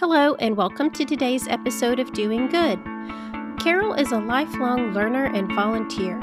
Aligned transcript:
Hello, 0.00 0.36
and 0.36 0.56
welcome 0.56 0.90
to 0.90 1.04
today's 1.04 1.48
episode 1.48 1.98
of 1.98 2.12
Doing 2.12 2.46
Good. 2.46 2.78
Carroll 3.58 3.94
is 3.94 4.12
a 4.12 4.20
lifelong 4.20 4.92
learner 4.94 5.24
and 5.24 5.52
volunteer. 5.52 6.20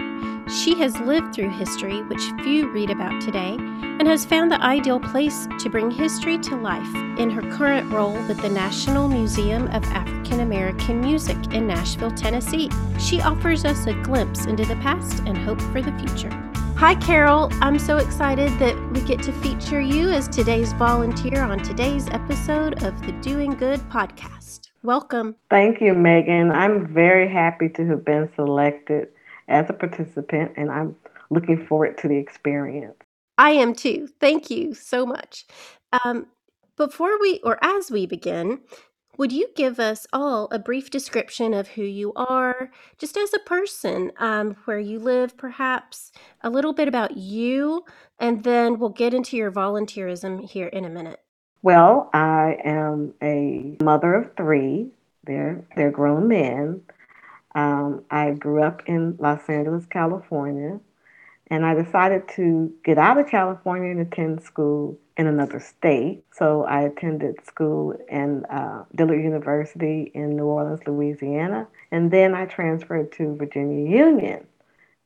She 0.48 0.79
has 0.79 0.98
lived 1.01 1.36
through 1.36 1.50
history, 1.50 2.02
which 2.04 2.22
few 2.42 2.72
read 2.72 2.90
about 2.90 3.22
today, 3.22 3.58
and 3.60 4.08
has 4.08 4.24
found 4.24 4.50
the 4.50 4.62
ideal 4.62 5.02
place 5.02 5.50
to 5.60 5.70
bring 5.70 5.92
history 5.92 6.38
to 6.38 6.56
life 6.56 6.96
in 7.20 7.30
her 7.30 7.42
current 7.52 7.92
role 7.92 8.14
with 8.30 8.42
the 8.42 8.48
National 8.48 9.10
Museum 9.10 9.68
of 9.68 9.84
African 9.88 10.39
American 10.39 11.02
Music 11.02 11.36
in 11.52 11.68
Nashville, 11.68 12.12
Tennessee. 12.12 12.70
She 12.98 13.20
offers 13.20 13.66
us 13.66 13.88
a 13.88 13.94
glimpse 14.04 14.46
into 14.46 14.64
the 14.64 14.78
past 14.78 15.21
and 15.26 15.38
hope 15.38 15.60
for 15.60 15.82
the 15.82 15.92
future. 16.00 16.32
Hi, 16.78 16.94
Carroll. 16.96 17.50
I'm 17.62 17.80
so 17.80 17.98
excited 17.98 18.50
that 18.60 18.76
we 18.91 19.00
get 19.08 19.23
to 19.23 19.32
feature 19.32 19.80
you 19.80 20.10
as 20.10 20.28
today's 20.28 20.73
volunteer 20.73 21.41
on 21.41 21.59
today's 21.59 22.09
episode 22.09 22.84
of 22.84 23.02
the 23.05 23.14
Doing 23.21 23.52
Good 23.52 23.80
podcast. 23.90 24.71
Welcome. 24.84 25.38
Thank 25.49 25.80
you, 25.80 25.94
Megan. 25.94 26.52
I'm 26.52 26.94
very 26.94 27.32
happy 27.32 27.70
to 27.70 27.88
have 27.88 28.04
been 28.04 28.30
selected 28.35 29.08
as 29.48 29.70
a 29.70 29.73
participant, 29.73 30.52
and 30.58 30.70
I'm 30.70 30.98
looking 31.30 31.66
forward 31.66 31.98
to 31.99 32.09
the 32.09 32.18
experience. 32.18 32.98
I 33.38 33.52
am 33.52 33.73
too. 33.73 34.10
Thank 34.20 34.49
you 34.49 34.73
so 34.73 35.05
much. 35.05 35.46
Um, 36.04 36.27
before 36.76 37.18
we, 37.21 37.40
or 37.46 37.57
as 37.63 37.90
we 37.90 38.05
begin, 38.05 38.60
would 39.18 39.32
you 39.32 39.48
give 39.55 39.80
us 39.80 40.05
all 40.12 40.48
a 40.52 40.60
brief 40.60 40.90
description 40.90 41.54
of 41.54 41.70
who 41.70 41.84
you 41.84 42.12
are, 42.16 42.72
just 42.98 43.18
as 43.18 43.34
a 43.34 43.40
person, 43.40 44.12
um, 44.18 44.55
where 44.66 44.80
you 44.80 45.00
live, 45.00 45.38
perhaps 45.38 46.12
a 46.41 46.50
little 46.50 46.74
bit 46.74 46.88
about 46.88 47.18
you, 47.18 47.86
and 48.20 48.44
then 48.44 48.80
we'll 48.80 48.90
get 48.90 49.14
into 49.14 49.38
your 49.38 49.52
volunteerism 49.52 50.50
here 50.50 50.68
in 50.68 50.86
a 50.86 50.90
minute. 50.90 51.22
Well, 51.62 52.10
I 52.14 52.58
am 52.64 53.14
a 53.24 53.78
mother 53.82 54.14
of 54.14 54.36
three. 54.38 54.91
They're 55.24 55.66
they're 55.76 55.91
grown 55.91 56.27
men. 56.27 56.82
Um, 57.55 58.04
I 58.12 58.32
grew 58.32 58.62
up 58.62 58.84
in 58.85 59.16
Los 59.18 59.50
Angeles, 59.50 59.85
California, 59.88 60.79
and 61.48 61.66
I 61.66 61.74
decided 61.74 62.27
to 62.35 62.74
get 62.84 62.98
out 62.98 63.18
of 63.18 63.27
California 63.27 63.91
and 63.91 64.02
attend 64.02 64.44
school 64.44 65.00
in 65.18 65.28
another 65.28 65.59
state. 65.59 66.24
So 66.31 66.63
I 66.63 66.81
attended 66.81 67.46
school 67.46 67.97
in 68.09 68.46
uh, 68.46 68.84
Dillard 68.96 69.24
University 69.24 70.12
in 70.13 70.35
New 70.35 70.46
Orleans, 70.46 70.81
Louisiana, 70.85 71.68
and 71.91 72.12
then 72.12 72.35
I 72.35 72.46
transferred 72.46 73.12
to 73.13 73.35
Virginia 73.35 73.90
Union 73.90 74.46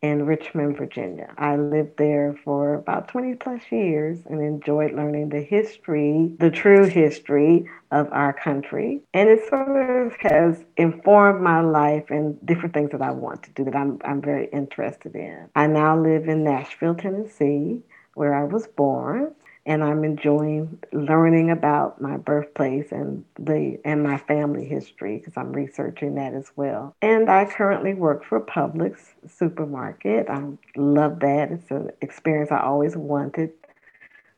in 0.01 0.25
Richmond, 0.25 0.77
Virginia. 0.77 1.33
I 1.37 1.57
lived 1.57 1.97
there 1.97 2.33
for 2.45 2.75
about 2.75 3.09
20 3.09 3.35
plus 3.35 3.61
years 3.69 4.19
and 4.29 4.41
enjoyed 4.41 4.93
learning 4.93 5.29
the 5.29 5.41
history, 5.41 6.31
the 6.39 6.49
true 6.49 6.85
history 6.85 7.69
of 7.91 8.07
our 8.11 8.31
country. 8.31 9.01
And 9.13 9.27
it 9.27 9.47
sort 9.49 10.05
of 10.05 10.15
has 10.21 10.63
informed 10.77 11.41
my 11.41 11.59
life 11.61 12.09
and 12.09 12.43
different 12.45 12.73
things 12.73 12.91
that 12.91 13.01
I 13.01 13.11
want 13.11 13.43
to 13.43 13.49
do 13.51 13.65
that 13.65 13.75
I'm, 13.75 13.99
I'm 14.05 14.21
very 14.21 14.47
interested 14.53 15.15
in. 15.15 15.49
I 15.53 15.67
now 15.67 15.99
live 15.99 16.29
in 16.29 16.45
Nashville, 16.45 16.95
Tennessee, 16.95 17.81
where 18.13 18.33
I 18.33 18.45
was 18.45 18.67
born 18.67 19.35
and 19.65 19.83
I'm 19.83 20.03
enjoying 20.03 20.79
learning 20.91 21.51
about 21.51 22.01
my 22.01 22.17
birthplace 22.17 22.91
and 22.91 23.23
the 23.37 23.79
and 23.85 24.03
my 24.03 24.17
family 24.17 24.65
history 24.65 25.17
because 25.17 25.33
I'm 25.37 25.53
researching 25.53 26.15
that 26.15 26.33
as 26.33 26.51
well. 26.55 26.95
And 27.01 27.29
I 27.29 27.45
currently 27.45 27.93
work 27.93 28.23
for 28.23 28.39
Publix 28.41 28.97
supermarket. 29.27 30.29
I 30.29 30.43
love 30.75 31.19
that. 31.19 31.51
It's 31.51 31.69
an 31.71 31.91
experience 32.01 32.51
I 32.51 32.61
always 32.61 32.95
wanted 32.95 33.51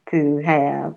to 0.09 0.37
have, 0.39 0.95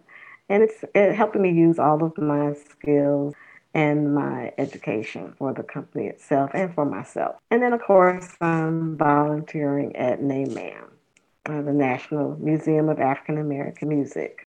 and 0.49 0.63
it's 0.63 0.85
it 0.95 1.15
helping 1.15 1.43
me 1.43 1.53
use 1.53 1.79
all 1.79 2.03
of 2.03 2.17
my 2.19 2.55
skills 2.55 3.35
and 3.75 4.15
my 4.15 4.53
education 4.57 5.35
for 5.37 5.53
the 5.53 5.63
company 5.63 6.07
itself 6.07 6.51
and 6.55 6.73
for 6.75 6.85
myself. 6.85 7.37
And 7.51 7.63
then 7.63 7.73
of 7.73 7.83
course 7.83 8.37
I'm 8.41 8.97
volunteering 8.97 9.95
at 9.97 10.21
NMAAM 10.21 10.94
uh, 11.49 11.63
the 11.63 11.73
National 11.73 12.37
Museum 12.37 12.89
of 12.89 13.01
African 13.01 13.39
American 13.39 13.89
Music. 13.89 14.47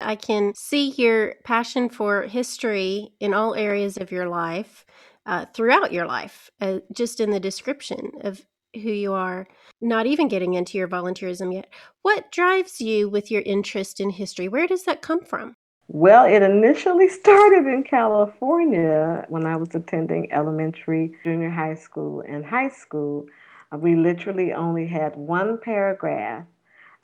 I 0.00 0.14
can 0.14 0.52
see 0.54 0.90
your 0.90 1.34
passion 1.44 1.88
for 1.88 2.22
history 2.22 3.12
in 3.18 3.32
all 3.32 3.54
areas 3.54 3.96
of 3.96 4.12
your 4.12 4.28
life, 4.28 4.84
uh, 5.24 5.46
throughout 5.54 5.92
your 5.92 6.06
life, 6.06 6.50
uh, 6.60 6.80
just 6.92 7.18
in 7.20 7.30
the 7.30 7.40
description 7.40 8.12
of 8.20 8.44
who 8.74 8.90
you 8.90 9.12
are, 9.12 9.48
not 9.80 10.06
even 10.06 10.28
getting 10.28 10.54
into 10.54 10.76
your 10.78 10.88
volunteerism 10.88 11.52
yet. 11.52 11.72
What 12.02 12.30
drives 12.30 12.80
you 12.80 13.08
with 13.08 13.30
your 13.30 13.42
interest 13.42 14.00
in 14.00 14.10
history? 14.10 14.48
Where 14.48 14.66
does 14.66 14.84
that 14.84 15.02
come 15.02 15.24
from? 15.24 15.56
Well, 15.88 16.26
it 16.26 16.42
initially 16.42 17.08
started 17.22 17.66
in 17.66 17.84
California 17.84 19.24
when 19.28 19.46
I 19.46 19.56
was 19.56 19.74
attending 19.74 20.30
elementary, 20.32 21.12
junior 21.24 21.50
high 21.50 21.74
school, 21.74 22.22
and 22.26 22.44
high 22.44 22.68
school. 22.68 23.26
We 23.76 23.96
literally 23.96 24.52
only 24.52 24.86
had 24.86 25.16
one 25.16 25.58
paragraph 25.58 26.44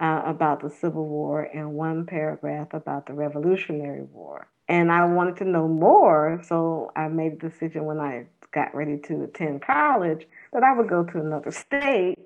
uh, 0.01 0.23
about 0.25 0.61
the 0.61 0.71
Civil 0.71 1.07
War 1.07 1.43
and 1.55 1.75
one 1.75 2.07
paragraph 2.07 2.75
about 2.75 3.07
the 3.07 3.13
Revolutionary 3.13 4.03
War. 4.03 4.49
And 4.69 4.91
I 4.91 5.05
wanted 5.05 5.37
to 5.39 5.45
know 5.45 5.69
more, 5.69 6.41
so 6.45 6.93
I 6.97 7.09
made 7.09 7.33
a 7.33 7.37
decision 7.37 7.85
when 7.85 7.99
I 7.99 8.27
got 8.53 8.75
ready 8.75 8.99
to 8.99 9.25
attend 9.25 9.63
college 9.63 10.27
that 10.53 10.63
I 10.63 10.73
would 10.73 10.89
go 10.89 11.05
to 11.05 11.19
another 11.19 11.51
state 11.51 12.19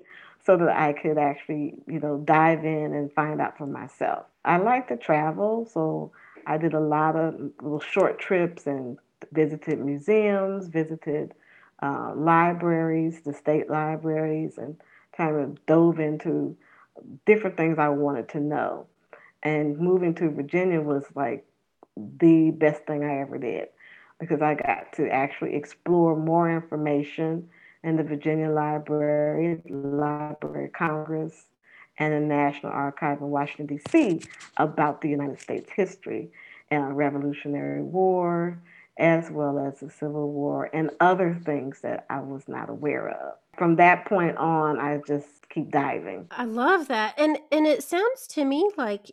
so 0.45 0.57
that 0.57 0.69
I 0.69 0.93
could 0.93 1.17
actually, 1.17 1.75
you 1.87 1.99
know, 1.99 2.17
dive 2.23 2.63
in 2.63 2.93
and 2.93 3.11
find 3.11 3.41
out 3.41 3.57
for 3.57 3.67
myself. 3.67 4.25
I 4.45 4.57
like 4.57 4.87
to 4.87 4.97
travel, 4.97 5.67
so 5.71 6.11
I 6.45 6.57
did 6.57 6.73
a 6.73 6.79
lot 6.79 7.15
of 7.15 7.35
little 7.61 7.81
short 7.81 8.19
trips 8.19 8.65
and 8.65 8.97
visited 9.33 9.79
museums, 9.79 10.67
visited 10.67 11.33
uh, 11.81 12.13
libraries, 12.15 13.21
the 13.21 13.33
state 13.33 13.69
libraries, 13.69 14.57
and 14.57 14.77
kind 15.15 15.35
of 15.35 15.65
dove 15.65 15.99
into 15.99 16.55
different 17.25 17.57
things 17.57 17.77
I 17.79 17.89
wanted 17.89 18.29
to 18.29 18.39
know. 18.39 18.87
And 19.43 19.77
moving 19.77 20.15
to 20.15 20.29
Virginia 20.29 20.81
was 20.81 21.03
like 21.15 21.45
the 21.95 22.51
best 22.51 22.85
thing 22.85 23.03
I 23.03 23.19
ever 23.21 23.37
did 23.37 23.67
because 24.19 24.41
I 24.41 24.55
got 24.55 24.93
to 24.93 25.07
actually 25.09 25.55
explore 25.55 26.15
more 26.15 26.51
information 26.51 27.49
in 27.83 27.97
the 27.97 28.03
Virginia 28.03 28.49
Library, 28.49 29.61
Library 29.69 30.69
Congress, 30.69 31.45
and 31.99 32.13
the 32.13 32.19
National 32.19 32.71
Archive 32.71 33.21
in 33.21 33.29
Washington, 33.29 33.77
D.C. 33.77 34.21
about 34.57 35.01
the 35.01 35.09
United 35.09 35.39
States 35.39 35.69
history 35.75 36.29
and 36.69 36.97
Revolutionary 36.97 37.81
War, 37.81 38.59
as 38.99 39.29
well 39.29 39.59
as 39.59 39.79
the 39.79 39.89
Civil 39.89 40.31
War 40.31 40.69
and 40.73 40.91
other 40.99 41.39
things 41.45 41.81
that 41.81 42.05
I 42.09 42.19
was 42.19 42.47
not 42.47 42.69
aware 42.69 43.09
of. 43.09 43.35
From 43.57 43.75
that 43.77 44.05
point 44.05 44.37
on, 44.37 44.79
I 44.79 44.99
just 45.05 45.49
keep 45.49 45.71
diving. 45.71 46.27
I 46.31 46.45
love 46.45 46.87
that. 46.87 47.15
And 47.17 47.37
and 47.51 47.65
it 47.65 47.83
sounds 47.83 48.27
to 48.29 48.45
me 48.45 48.69
like 48.77 49.11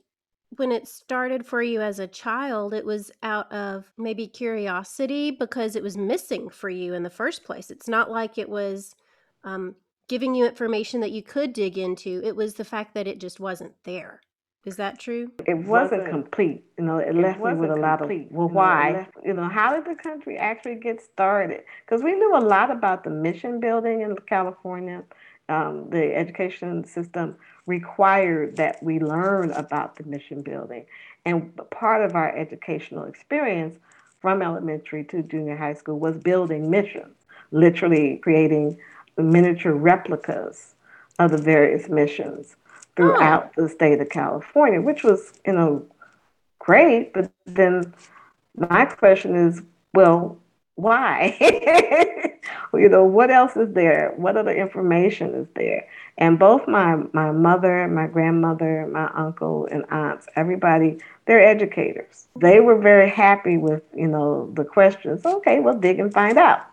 when 0.56 0.72
it 0.72 0.86
started 0.86 1.44
for 1.46 1.62
you 1.62 1.80
as 1.80 1.98
a 1.98 2.06
child, 2.06 2.74
it 2.74 2.84
was 2.84 3.10
out 3.22 3.50
of 3.52 3.90
maybe 3.96 4.26
curiosity 4.26 5.30
because 5.30 5.76
it 5.76 5.82
was 5.82 5.96
missing 5.96 6.48
for 6.48 6.70
you 6.70 6.94
in 6.94 7.02
the 7.02 7.10
first 7.10 7.44
place. 7.44 7.70
It's 7.70 7.88
not 7.88 8.10
like 8.10 8.38
it 8.38 8.48
was 8.48 8.94
um, 9.42 9.74
giving 10.08 10.34
you 10.34 10.46
information 10.46 11.00
that 11.00 11.10
you 11.10 11.22
could 11.22 11.52
dig 11.52 11.78
into. 11.78 12.20
It 12.24 12.36
was 12.36 12.54
the 12.54 12.64
fact 12.64 12.94
that 12.94 13.06
it 13.06 13.20
just 13.20 13.40
wasn't 13.40 13.72
there. 13.84 14.20
Is 14.64 14.76
that 14.76 14.98
true? 14.98 15.30
It 15.46 15.58
wasn't 15.58 16.08
complete. 16.08 16.64
You 16.78 16.84
know, 16.84 16.98
it, 16.98 17.14
left 17.14 17.38
me 17.38 17.52
with 17.52 17.70
a 17.70 17.76
lot 17.76 18.00
of 18.00 18.10
well, 18.30 18.48
why? 18.48 19.06
You 19.24 19.34
know, 19.34 19.48
how 19.48 19.74
did 19.74 19.84
the 19.84 19.94
country 19.94 20.38
actually 20.38 20.76
get 20.76 21.02
started? 21.02 21.62
Because 21.84 22.02
we 22.02 22.12
knew 22.12 22.34
a 22.36 22.40
lot 22.40 22.70
about 22.70 23.04
the 23.04 23.10
mission 23.10 23.60
building 23.60 24.00
in 24.00 24.16
California. 24.26 25.04
Um, 25.50 25.90
the 25.90 26.16
education 26.16 26.84
system 26.84 27.36
required 27.66 28.56
that 28.56 28.82
we 28.82 28.98
learn 28.98 29.50
about 29.50 29.96
the 29.96 30.04
mission 30.04 30.40
building, 30.40 30.86
and 31.26 31.54
part 31.70 32.02
of 32.02 32.16
our 32.16 32.34
educational 32.34 33.04
experience 33.04 33.78
from 34.22 34.40
elementary 34.40 35.04
to 35.04 35.22
junior 35.22 35.56
high 35.56 35.74
school 35.74 35.98
was 35.98 36.16
building 36.16 36.70
missions, 36.70 37.14
literally 37.50 38.16
creating 38.22 38.78
miniature 39.18 39.74
replicas 39.74 40.74
of 41.18 41.30
the 41.30 41.36
various 41.36 41.90
missions 41.90 42.56
throughout 42.96 43.52
oh. 43.56 43.62
the 43.62 43.68
state 43.68 44.00
of 44.00 44.08
California, 44.08 44.80
which 44.80 45.02
was, 45.02 45.32
you 45.46 45.52
know, 45.52 45.86
great. 46.58 47.12
But 47.12 47.30
then 47.46 47.94
my 48.56 48.84
question 48.84 49.34
is, 49.34 49.62
well, 49.92 50.38
why? 50.76 51.36
you 52.74 52.88
know, 52.88 53.04
what 53.04 53.30
else 53.30 53.56
is 53.56 53.72
there? 53.74 54.12
What 54.16 54.36
other 54.36 54.54
information 54.54 55.34
is 55.34 55.46
there? 55.54 55.86
And 56.18 56.38
both 56.38 56.66
my 56.66 56.96
my 57.12 57.30
mother, 57.30 57.86
my 57.88 58.06
grandmother, 58.06 58.88
my 58.90 59.08
uncle 59.14 59.66
and 59.70 59.84
aunts, 59.90 60.26
everybody, 60.34 60.98
they're 61.26 61.46
educators. 61.46 62.26
They 62.40 62.60
were 62.60 62.78
very 62.78 63.08
happy 63.08 63.56
with, 63.56 63.82
you 63.94 64.08
know, 64.08 64.50
the 64.54 64.64
questions. 64.64 65.24
Okay, 65.24 65.60
well 65.60 65.78
dig 65.78 66.00
and 66.00 66.12
find 66.12 66.38
out 66.38 66.66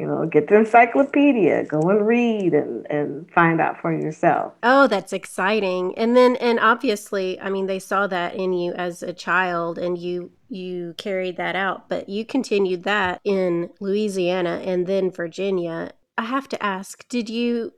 you 0.00 0.06
know, 0.06 0.24
get 0.24 0.48
the 0.48 0.56
encyclopedia, 0.56 1.64
go 1.64 1.78
and 1.90 2.06
read 2.06 2.54
and, 2.54 2.86
and 2.86 3.30
find 3.32 3.60
out 3.60 3.78
for 3.82 3.92
yourself. 3.92 4.54
Oh, 4.62 4.86
that's 4.86 5.12
exciting. 5.12 5.92
And 5.98 6.16
then 6.16 6.36
and 6.36 6.58
obviously, 6.58 7.38
I 7.38 7.50
mean, 7.50 7.66
they 7.66 7.78
saw 7.78 8.06
that 8.06 8.34
in 8.34 8.54
you 8.54 8.72
as 8.72 9.02
a 9.02 9.12
child 9.12 9.76
and 9.76 9.98
you 9.98 10.32
you 10.48 10.94
carried 10.96 11.36
that 11.36 11.54
out, 11.54 11.90
but 11.90 12.08
you 12.08 12.24
continued 12.24 12.84
that 12.84 13.20
in 13.24 13.68
Louisiana 13.78 14.62
and 14.64 14.86
then 14.86 15.10
Virginia. 15.10 15.92
I 16.16 16.24
have 16.24 16.48
to 16.48 16.62
ask, 16.62 17.06
did 17.08 17.28
you 17.28 17.74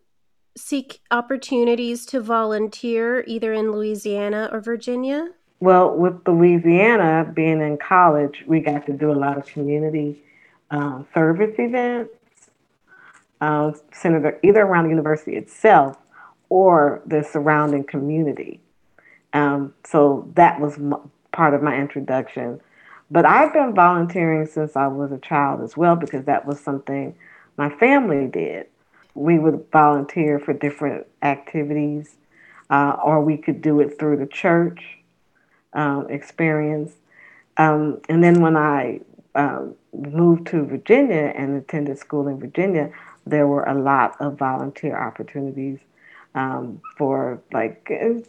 seek 0.56 1.00
opportunities 1.10 2.06
to 2.06 2.20
volunteer 2.20 3.24
either 3.26 3.52
in 3.52 3.72
Louisiana 3.72 4.48
or 4.52 4.60
Virginia? 4.60 5.30
Well, 5.58 5.96
with 5.96 6.26
Louisiana 6.28 7.28
being 7.34 7.60
in 7.60 7.78
college, 7.78 8.44
we 8.46 8.60
got 8.60 8.86
to 8.86 8.92
do 8.92 9.10
a 9.10 9.18
lot 9.18 9.38
of 9.38 9.46
community 9.46 10.22
um, 10.72 11.06
service 11.14 11.54
events 11.58 12.10
uh, 13.40 13.72
centered 13.92 14.40
either 14.42 14.62
around 14.62 14.84
the 14.84 14.90
university 14.90 15.36
itself 15.36 15.96
or 16.48 17.02
the 17.06 17.22
surrounding 17.22 17.84
community. 17.84 18.60
Um, 19.32 19.74
so 19.84 20.30
that 20.34 20.60
was 20.60 20.74
m- 20.74 21.10
part 21.30 21.54
of 21.54 21.62
my 21.62 21.76
introduction. 21.76 22.60
But 23.10 23.26
I've 23.26 23.52
been 23.52 23.74
volunteering 23.74 24.46
since 24.46 24.74
I 24.74 24.86
was 24.86 25.12
a 25.12 25.18
child 25.18 25.60
as 25.60 25.76
well 25.76 25.94
because 25.94 26.24
that 26.24 26.46
was 26.46 26.58
something 26.58 27.14
my 27.56 27.68
family 27.68 28.26
did. 28.26 28.66
We 29.14 29.38
would 29.38 29.66
volunteer 29.70 30.38
for 30.38 30.54
different 30.54 31.06
activities, 31.20 32.16
uh, 32.70 32.96
or 33.04 33.22
we 33.22 33.36
could 33.36 33.60
do 33.60 33.80
it 33.80 33.98
through 33.98 34.16
the 34.16 34.26
church 34.26 34.98
um, 35.74 36.08
experience. 36.08 36.92
Um, 37.58 38.00
and 38.08 38.24
then 38.24 38.40
when 38.40 38.56
I 38.56 39.00
um, 39.34 39.74
moved 39.94 40.46
to 40.48 40.64
Virginia 40.64 41.32
and 41.34 41.56
attended 41.56 41.98
school 41.98 42.28
in 42.28 42.38
Virginia, 42.38 42.92
there 43.26 43.46
were 43.46 43.64
a 43.64 43.80
lot 43.80 44.20
of 44.20 44.36
volunteer 44.36 44.96
opportunities 44.96 45.78
um, 46.34 46.80
for 46.96 47.40
like 47.52 47.86
you 47.90 48.24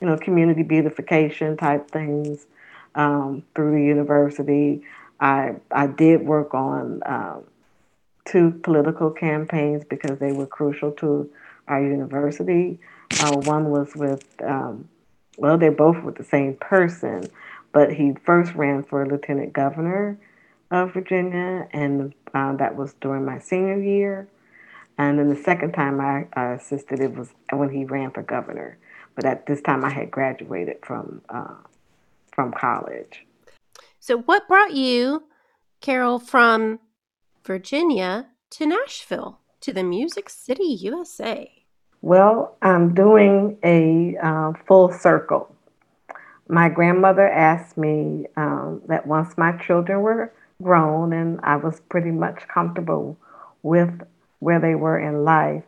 know 0.00 0.16
community 0.16 0.62
beautification 0.62 1.56
type 1.56 1.90
things 1.90 2.46
um, 2.94 3.42
through 3.54 3.78
the 3.78 3.84
university. 3.84 4.82
I 5.20 5.54
I 5.70 5.86
did 5.86 6.26
work 6.26 6.54
on 6.54 7.02
um, 7.06 7.44
two 8.24 8.50
political 8.62 9.10
campaigns 9.10 9.84
because 9.84 10.18
they 10.18 10.32
were 10.32 10.46
crucial 10.46 10.92
to 10.92 11.30
our 11.68 11.82
university. 11.82 12.78
Uh, 13.20 13.36
one 13.38 13.70
was 13.70 13.94
with 13.96 14.24
um, 14.42 14.88
well, 15.36 15.58
they're 15.58 15.72
both 15.72 16.02
with 16.04 16.16
the 16.16 16.24
same 16.24 16.54
person, 16.54 17.28
but 17.72 17.92
he 17.92 18.14
first 18.24 18.54
ran 18.54 18.84
for 18.84 19.06
lieutenant 19.06 19.52
governor 19.52 20.18
of 20.74 20.92
Virginia, 20.92 21.68
and 21.72 22.12
uh, 22.34 22.54
that 22.56 22.76
was 22.76 22.94
during 23.00 23.24
my 23.24 23.38
senior 23.38 23.80
year. 23.80 24.28
And 24.98 25.18
then 25.18 25.28
the 25.28 25.42
second 25.42 25.72
time 25.72 26.00
I 26.00 26.26
uh, 26.36 26.54
assisted, 26.54 27.00
it 27.00 27.14
was 27.14 27.30
when 27.52 27.70
he 27.70 27.84
ran 27.84 28.10
for 28.10 28.22
governor. 28.22 28.78
But 29.14 29.24
at 29.24 29.46
this 29.46 29.62
time, 29.62 29.84
I 29.84 29.90
had 29.90 30.10
graduated 30.10 30.78
from 30.82 31.22
uh, 31.28 31.54
from 32.32 32.52
college. 32.52 33.24
So, 34.00 34.18
what 34.18 34.48
brought 34.48 34.74
you, 34.74 35.24
Carroll, 35.80 36.18
from 36.18 36.80
Virginia 37.46 38.26
to 38.50 38.66
Nashville, 38.66 39.38
to 39.60 39.72
the 39.72 39.84
Music 39.84 40.28
City, 40.28 40.64
USA? 40.64 41.50
Well, 42.02 42.56
I'm 42.60 42.94
doing 42.94 43.56
a 43.64 44.16
uh, 44.20 44.52
full 44.66 44.92
circle. 44.92 45.54
My 46.48 46.68
grandmother 46.68 47.26
asked 47.28 47.78
me 47.78 48.26
um, 48.36 48.82
that 48.88 49.06
once 49.06 49.38
my 49.38 49.52
children 49.52 50.00
were 50.00 50.32
grown 50.62 51.12
and 51.12 51.40
I 51.42 51.56
was 51.56 51.80
pretty 51.88 52.10
much 52.10 52.46
comfortable 52.48 53.16
with 53.62 54.02
where 54.38 54.60
they 54.60 54.74
were 54.74 54.98
in 54.98 55.24
life, 55.24 55.64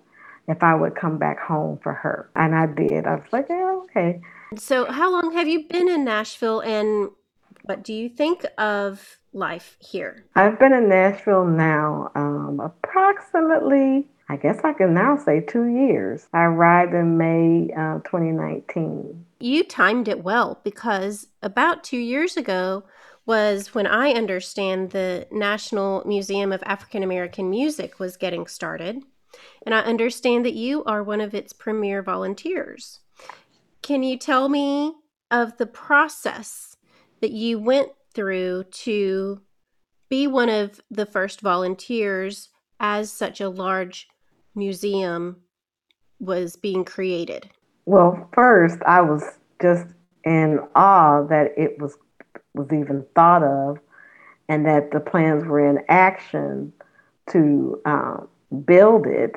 if 0.48 0.62
I 0.62 0.74
would 0.74 0.94
come 0.94 1.18
back 1.18 1.40
home 1.40 1.78
for 1.82 1.92
her. 1.92 2.30
And 2.36 2.54
I 2.54 2.66
did. 2.66 3.06
I 3.06 3.16
was 3.16 3.32
like, 3.32 3.46
yeah, 3.48 3.80
okay. 3.84 4.20
So, 4.56 4.84
how 4.90 5.10
long 5.10 5.32
have 5.32 5.48
you 5.48 5.64
been 5.64 5.88
in 5.88 6.04
Nashville 6.04 6.60
and 6.60 7.10
what 7.62 7.82
do 7.82 7.92
you 7.92 8.08
think 8.08 8.46
of 8.58 9.18
life 9.32 9.76
here? 9.80 10.24
I've 10.36 10.58
been 10.58 10.72
in 10.72 10.88
Nashville 10.88 11.46
now 11.46 12.12
um, 12.14 12.60
approximately, 12.60 14.06
I 14.28 14.36
guess 14.36 14.60
I 14.62 14.72
can 14.72 14.94
now 14.94 15.16
say 15.16 15.40
two 15.40 15.66
years. 15.66 16.28
I 16.32 16.44
arrived 16.44 16.94
in 16.94 17.18
May 17.18 17.72
uh, 17.76 17.98
2019. 18.04 19.26
You 19.40 19.64
timed 19.64 20.06
it 20.06 20.22
well 20.22 20.60
because 20.62 21.26
about 21.42 21.82
two 21.82 21.98
years 21.98 22.36
ago, 22.36 22.84
was 23.26 23.75
when 23.75 23.87
I 23.87 24.12
understand 24.12 24.90
the 24.90 25.26
National 25.32 26.02
Museum 26.06 26.52
of 26.52 26.62
African 26.64 27.02
American 27.02 27.50
Music 27.50 27.99
was 27.99 28.17
getting 28.17 28.46
started. 28.46 29.02
And 29.67 29.75
I 29.75 29.81
understand 29.81 30.46
that 30.46 30.55
you 30.55 30.84
are 30.84 31.02
one 31.02 31.20
of 31.20 31.34
its 31.34 31.52
premier 31.52 32.02
volunteers. 32.02 33.00
Can 33.82 34.02
you 34.02 34.17
tell 34.17 34.49
me 34.49 34.94
of 35.31 35.58
the 35.58 35.67
process 35.67 36.76
that 37.20 37.32
you 37.32 37.58
went 37.58 37.90
through 38.14 38.64
to 38.70 39.43
be 40.08 40.26
one 40.26 40.49
of 40.49 40.81
the 40.90 41.05
first 41.05 41.40
volunteers 41.40 42.49
as 42.78 43.12
such 43.12 43.40
a 43.40 43.49
large 43.49 44.06
museum 44.55 45.37
was 46.20 46.56
being 46.56 46.84
created? 46.84 47.50
Well, 47.84 48.28
first, 48.32 48.78
I 48.87 49.00
was 49.00 49.23
just 49.61 49.87
in 50.25 50.61
awe 50.75 51.26
that 51.28 51.52
it 51.56 51.81
was 51.81 51.96
was 52.56 52.72
even 52.72 53.04
thought 53.14 53.42
of, 53.42 53.78
and 54.48 54.66
that 54.66 54.90
the 54.90 55.00
plans 55.00 55.44
were 55.44 55.68
in 55.68 55.84
action 55.88 56.72
to 57.30 57.80
um, 57.84 58.28
build 58.64 59.06
it 59.06 59.36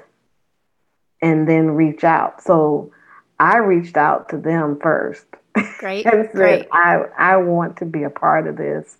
and 1.21 1.47
then 1.47 1.71
reach 1.71 2.03
out. 2.03 2.41
So 2.41 2.91
I 3.39 3.57
reached 3.57 3.97
out 3.97 4.29
to 4.29 4.37
them 4.37 4.79
first. 4.81 5.25
Great. 5.79 6.05
and 6.11 6.29
said, 6.31 6.33
Great. 6.33 6.67
I, 6.71 7.03
I 7.17 7.37
want 7.37 7.77
to 7.77 7.85
be 7.85 8.03
a 8.03 8.09
part 8.09 8.47
of 8.47 8.57
this. 8.57 8.97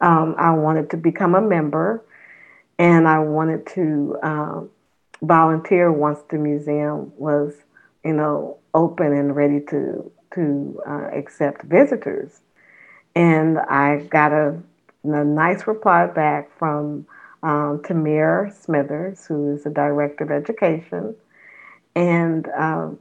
Um, 0.00 0.34
I 0.38 0.52
wanted 0.52 0.90
to 0.90 0.96
become 0.96 1.34
a 1.34 1.40
member 1.40 2.04
and 2.78 3.08
I 3.08 3.20
wanted 3.20 3.66
to 3.68 4.16
um, 4.22 4.70
volunteer 5.22 5.90
once 5.90 6.20
the 6.30 6.36
museum 6.36 7.12
was, 7.16 7.54
you 8.04 8.12
know, 8.12 8.58
open 8.74 9.12
and 9.12 9.34
ready 9.34 9.60
to 9.70 10.10
to 10.34 10.80
uh, 10.86 11.08
accept 11.14 11.62
visitors. 11.62 12.40
And 13.16 13.58
I 13.58 14.00
got 14.10 14.32
a, 14.32 14.54
a 15.04 15.24
nice 15.24 15.66
reply 15.66 16.06
back 16.06 16.56
from 16.58 17.06
um, 17.42 17.80
Tamir 17.82 18.52
Smithers, 18.52 19.24
who 19.26 19.54
is 19.54 19.64
the 19.64 19.70
director 19.70 20.24
of 20.24 20.30
education, 20.30 21.16
and 21.94 22.46
um, 22.48 22.98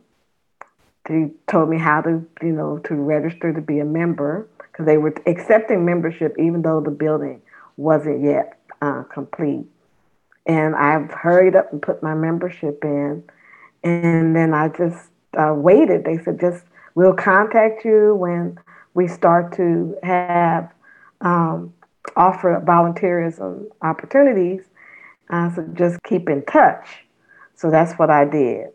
told 1.47 1.69
me 1.69 1.77
how 1.77 2.00
to, 2.00 2.25
you 2.41 2.53
know, 2.53 2.77
to 2.85 2.95
register 2.95 3.51
to 3.51 3.59
be 3.59 3.79
a 3.79 3.85
member 3.85 4.47
because 4.57 4.85
they 4.85 4.97
were 4.97 5.13
accepting 5.25 5.83
membership 5.83 6.33
even 6.39 6.62
though 6.62 6.79
the 6.79 6.91
building 6.91 7.41
wasn't 7.75 8.23
yet 8.23 8.57
uh, 8.81 9.03
complete. 9.03 9.65
And 10.45 10.75
I've 10.75 11.12
hurried 11.12 11.57
up 11.57 11.74
and 11.74 11.81
put 11.81 12.01
my 12.01 12.13
membership 12.13 12.86
in, 12.86 13.22
and 13.84 14.34
then 14.34 14.53
I 14.53 14.69
just 14.69 15.10
uh, 15.38 15.53
waited. 15.53 16.05
They 16.05 16.19
said, 16.19 16.39
just 16.39 16.63
we'll 16.93 17.15
contact 17.15 17.84
you 17.84 18.15
when 18.15 18.57
we 18.96 19.08
start 19.08 19.56
to 19.58 19.96
have 20.02 20.74
um, 21.22 21.74
offer 22.16 22.62
volunteerism 22.66 23.66
opportunities. 23.82 24.62
Uh, 25.30 25.54
so 25.54 25.68
just 25.74 26.02
keep 26.04 26.30
in 26.30 26.44
touch. 26.46 26.88
So 27.56 27.70
that's 27.70 27.94
what 27.94 28.10
I 28.10 28.25
did. 28.25 28.70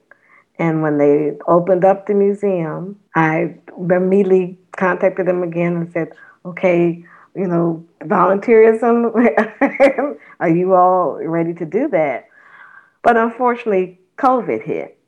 And 0.59 0.83
when 0.83 0.99
they 0.99 1.33
opened 1.49 1.85
up 1.85 2.07
the 2.07 2.15
museum, 2.15 3.01
I 3.15 3.57
immediately 3.79 4.59
contacted 4.73 5.27
them 5.27 5.43
again 5.43 5.77
and 5.77 5.93
said, 5.93 6.13
okay, 6.45 7.03
you 7.35 7.47
know, 7.47 7.85
volunteerism, 8.03 9.15
are 10.41 10.49
you 10.49 10.75
all 10.75 11.15
ready 11.25 11.55
to 11.55 11.65
do 11.65 11.89
that? 11.89 12.29
But 13.03 13.17
unfortunately, 13.17 13.99
COVID 14.19 14.63
hit. 14.63 14.99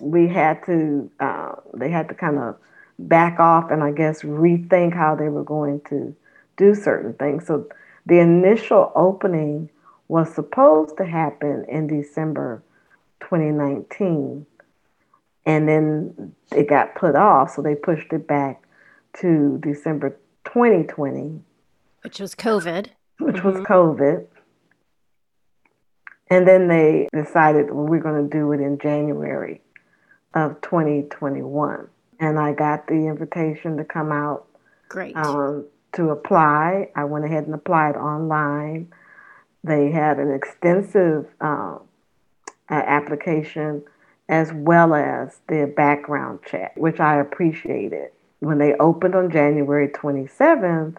We 0.00 0.28
had 0.28 0.64
to, 0.64 1.10
uh, 1.20 1.56
they 1.74 1.90
had 1.90 2.08
to 2.08 2.14
kind 2.14 2.38
of 2.38 2.56
back 2.98 3.38
off 3.38 3.70
and 3.70 3.82
I 3.82 3.92
guess 3.92 4.22
rethink 4.22 4.94
how 4.94 5.14
they 5.14 5.28
were 5.28 5.44
going 5.44 5.80
to 5.88 6.14
do 6.56 6.74
certain 6.74 7.12
things. 7.14 7.46
So 7.46 7.68
the 8.06 8.18
initial 8.18 8.92
opening 8.94 9.70
was 10.08 10.32
supposed 10.32 10.96
to 10.98 11.04
happen 11.04 11.64
in 11.68 11.86
December 11.86 12.62
2019 13.20 14.46
and 15.44 15.68
then 15.68 16.34
it 16.52 16.68
got 16.68 16.94
put 16.94 17.16
off 17.16 17.54
so 17.54 17.62
they 17.62 17.74
pushed 17.74 18.12
it 18.12 18.26
back 18.26 18.62
to 19.14 19.58
December 19.62 20.10
2020 20.44 21.40
which 22.02 22.20
was 22.20 22.34
COVID 22.34 22.88
which 23.18 23.36
mm-hmm. 23.36 23.48
was 23.48 23.56
COVID 23.66 24.26
and 26.28 26.46
then 26.46 26.68
they 26.68 27.08
decided 27.12 27.70
well, 27.70 27.86
we're 27.86 28.00
going 28.00 28.28
to 28.28 28.36
do 28.36 28.52
it 28.52 28.60
in 28.60 28.78
January 28.78 29.60
of 30.34 30.60
2021 30.60 31.88
and 32.20 32.38
I 32.38 32.52
got 32.52 32.86
the 32.86 33.06
invitation 33.06 33.76
to 33.76 33.84
come 33.84 34.12
out. 34.12 34.46
Great. 34.88 35.16
Um, 35.16 35.66
to 35.94 36.10
apply, 36.10 36.90
I 36.94 37.04
went 37.04 37.24
ahead 37.24 37.44
and 37.44 37.54
applied 37.54 37.96
online. 37.96 38.92
They 39.64 39.90
had 39.90 40.18
an 40.18 40.32
extensive 40.32 41.26
um, 41.40 41.80
application 42.68 43.82
as 44.28 44.52
well 44.52 44.94
as 44.94 45.40
their 45.48 45.66
background 45.66 46.40
check, 46.46 46.74
which 46.76 47.00
I 47.00 47.20
appreciated. 47.20 48.10
When 48.40 48.58
they 48.58 48.74
opened 48.74 49.14
on 49.14 49.30
January 49.30 49.88
27th, 49.88 50.96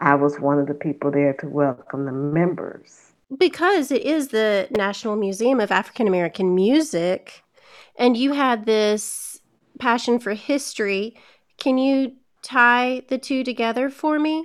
I 0.00 0.14
was 0.14 0.40
one 0.40 0.58
of 0.58 0.66
the 0.66 0.74
people 0.74 1.10
there 1.10 1.34
to 1.34 1.48
welcome 1.48 2.06
the 2.06 2.12
members. 2.12 3.12
Because 3.36 3.90
it 3.90 4.02
is 4.02 4.28
the 4.28 4.66
National 4.70 5.16
Museum 5.16 5.60
of 5.60 5.70
African 5.70 6.08
American 6.08 6.54
Music, 6.54 7.44
and 7.96 8.16
you 8.16 8.32
had 8.32 8.66
this 8.66 9.29
passion 9.80 10.18
for 10.18 10.34
history. 10.34 11.16
Can 11.58 11.78
you 11.78 12.12
tie 12.42 13.02
the 13.08 13.18
two 13.18 13.42
together 13.42 13.90
for 13.90 14.18
me? 14.18 14.44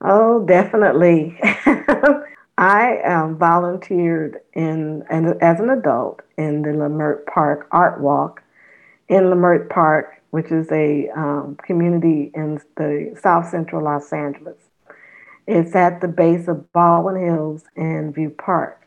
Oh, 0.00 0.44
definitely. 0.44 1.38
I 2.58 2.98
um, 3.02 3.38
volunteered 3.38 4.38
in, 4.52 5.04
and 5.10 5.42
as 5.42 5.58
an 5.58 5.70
adult 5.70 6.20
in 6.36 6.62
the 6.62 6.68
Leimert 6.68 7.24
Park 7.26 7.66
Art 7.72 8.00
Walk 8.00 8.42
in 9.08 9.24
Leimert 9.24 9.70
Park, 9.70 10.22
which 10.30 10.50
is 10.52 10.70
a 10.70 11.08
um, 11.16 11.56
community 11.64 12.30
in 12.34 12.60
the 12.76 13.18
south 13.20 13.48
central 13.48 13.82
Los 13.82 14.12
Angeles. 14.12 14.58
It's 15.46 15.74
at 15.74 16.00
the 16.00 16.08
base 16.08 16.46
of 16.46 16.72
Baldwin 16.72 17.16
Hills 17.16 17.64
and 17.76 18.14
View 18.14 18.30
Park. 18.30 18.86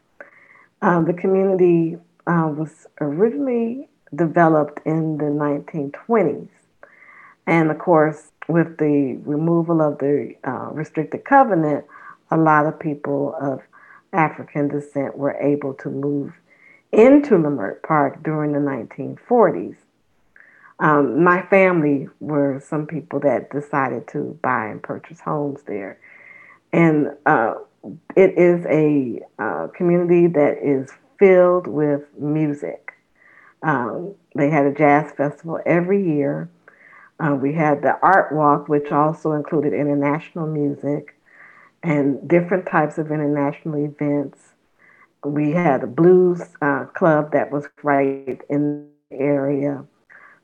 Um, 0.81 1.05
the 1.05 1.13
community 1.13 1.97
uh, 2.27 2.47
was 2.55 2.87
originally 3.01 3.89
developed 4.13 4.79
in 4.85 5.17
the 5.17 5.25
1920s. 5.25 6.49
And 7.47 7.71
of 7.71 7.79
course, 7.79 8.31
with 8.47 8.77
the 8.77 9.19
removal 9.23 9.81
of 9.81 9.97
the 9.99 10.35
uh, 10.43 10.69
restricted 10.71 11.25
covenant, 11.25 11.85
a 12.31 12.37
lot 12.37 12.65
of 12.65 12.79
people 12.79 13.35
of 13.39 13.61
African 14.13 14.67
descent 14.67 15.17
were 15.17 15.33
able 15.33 15.73
to 15.75 15.89
move 15.89 16.33
into 16.91 17.35
Leimert 17.35 17.83
Park 17.83 18.23
during 18.23 18.53
the 18.53 18.59
1940s. 18.59 19.75
Um, 20.79 21.23
my 21.23 21.41
family 21.43 22.09
were 22.19 22.59
some 22.59 22.85
people 22.85 23.19
that 23.21 23.49
decided 23.49 24.07
to 24.09 24.37
buy 24.41 24.67
and 24.67 24.81
purchase 24.81 25.19
homes 25.19 25.61
there. 25.63 25.99
And 26.73 27.09
uh, 27.25 27.55
it 28.15 28.37
is 28.37 28.65
a 28.65 29.21
uh, 29.39 29.67
community 29.67 30.27
that 30.27 30.57
is 30.61 30.91
filled 31.17 31.67
with 31.67 32.01
music. 32.19 32.84
Um, 33.65 34.13
they 34.35 34.51
had 34.51 34.67
a 34.67 34.73
jazz 34.73 35.11
festival 35.11 35.59
every 35.65 36.01
year. 36.01 36.49
Uh, 37.19 37.35
we 37.41 37.53
had 37.53 37.81
the 37.81 37.97
art 38.01 38.31
walk, 38.31 38.69
which 38.69 38.91
also 38.91 39.31
included 39.31 39.73
international 39.73 40.45
music 40.45 41.15
and 41.81 42.27
different 42.27 42.67
types 42.67 42.99
of 42.99 43.11
international 43.11 43.83
events. 43.83 44.53
We 45.23 45.51
had 45.51 45.83
a 45.83 45.87
blues 45.87 46.43
uh, 46.61 46.85
club 46.85 47.31
that 47.31 47.51
was 47.51 47.67
right 47.81 48.39
in 48.49 48.87
the 49.09 49.17
area. 49.17 49.83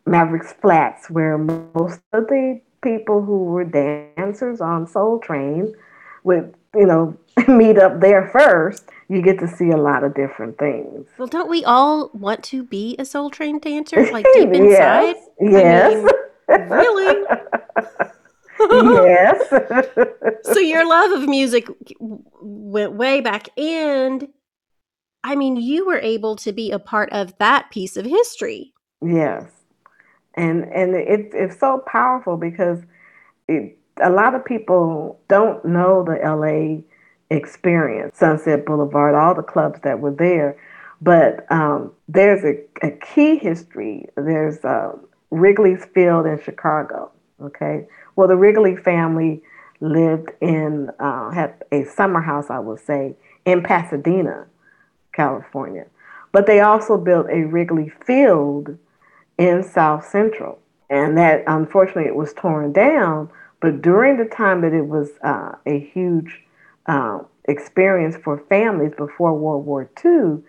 Mavericks 0.07 0.53
Flats, 0.53 1.11
where 1.11 1.37
most 1.37 2.01
of 2.13 2.25
the 2.27 2.59
people 2.81 3.21
who 3.21 3.43
were 3.43 3.63
dancers 3.63 4.61
on 4.61 4.87
Soul 4.87 5.19
Train 5.19 5.75
would, 6.23 6.55
you 6.75 6.85
know, 6.85 7.17
meet 7.47 7.77
up 7.77 7.99
there 7.99 8.29
first. 8.31 8.85
You 9.09 9.21
get 9.21 9.39
to 9.39 9.47
see 9.47 9.69
a 9.69 9.77
lot 9.77 10.03
of 10.03 10.13
different 10.13 10.57
things. 10.57 11.07
Well, 11.17 11.27
don't 11.27 11.49
we 11.49 11.65
all 11.65 12.11
want 12.13 12.43
to 12.45 12.63
be 12.63 12.95
a 12.97 13.05
Soul 13.05 13.29
Train 13.29 13.59
dancer, 13.59 14.05
like 14.11 14.25
deep 14.33 14.49
inside? 14.53 15.15
yes. 15.39 16.05
yes. 16.05 16.13
I 16.49 16.57
mean, 16.57 16.69
really? 16.69 17.25
yes. 18.69 19.49
so 20.43 20.59
your 20.59 20.87
love 20.87 21.11
of 21.11 21.27
music 21.27 21.67
went 21.99 22.93
way 22.93 23.21
back 23.21 23.49
and 23.57 24.27
I 25.23 25.35
mean 25.35 25.55
you 25.55 25.85
were 25.87 25.99
able 25.99 26.35
to 26.37 26.51
be 26.51 26.71
a 26.71 26.77
part 26.77 27.11
of 27.11 27.37
that 27.39 27.71
piece 27.71 27.97
of 27.97 28.05
history. 28.05 28.73
Yes. 29.01 29.45
And 30.35 30.65
and 30.65 30.95
it, 30.95 31.31
it's 31.33 31.59
so 31.59 31.83
powerful 31.87 32.37
because 32.37 32.79
it, 33.47 33.77
a 34.01 34.09
lot 34.09 34.35
of 34.35 34.43
people 34.43 35.19
don't 35.27 35.63
know 35.65 36.03
the 36.03 36.17
LA 36.23 36.81
experience, 37.35 38.17
Sunset 38.17 38.65
Boulevard, 38.65 39.15
all 39.15 39.33
the 39.33 39.43
clubs 39.43 39.79
that 39.83 39.99
were 39.99 40.11
there. 40.11 40.57
But 41.01 41.51
um, 41.51 41.91
there's 42.07 42.43
a, 42.43 42.59
a, 42.85 42.91
key 42.91 43.37
history. 43.37 44.07
There's 44.15 44.63
uh, 44.63 44.91
Wrigley's 45.31 45.85
Field 45.93 46.27
in 46.27 46.39
Chicago. 46.41 47.11
Okay, 47.41 47.87
well, 48.15 48.27
the 48.27 48.35
Wrigley 48.35 48.75
family 48.75 49.41
lived 49.79 50.29
in, 50.41 50.91
uh, 50.99 51.31
had 51.31 51.55
a 51.71 51.85
summer 51.85 52.21
house, 52.21 52.51
I 52.51 52.59
would 52.59 52.79
say, 52.79 53.15
in 53.45 53.63
Pasadena, 53.63 54.45
California. 55.11 55.87
But 56.31 56.45
they 56.45 56.59
also 56.59 56.97
built 56.97 57.27
a 57.31 57.43
Wrigley 57.43 57.91
Field 58.05 58.77
in 59.39 59.63
South 59.63 60.07
Central. 60.07 60.59
And 60.89 61.17
that, 61.17 61.43
unfortunately, 61.47 62.05
it 62.05 62.15
was 62.15 62.33
torn 62.33 62.73
down. 62.73 63.29
But 63.61 63.81
during 63.81 64.17
the 64.17 64.25
time 64.25 64.61
that 64.61 64.73
it 64.73 64.87
was 64.87 65.11
uh, 65.23 65.53
a 65.65 65.79
huge 65.79 66.43
uh, 66.87 67.19
experience 67.45 68.15
for 68.23 68.43
families 68.49 68.93
before 68.97 69.33
World 69.33 69.65
War 69.65 69.89
II, 70.03 70.43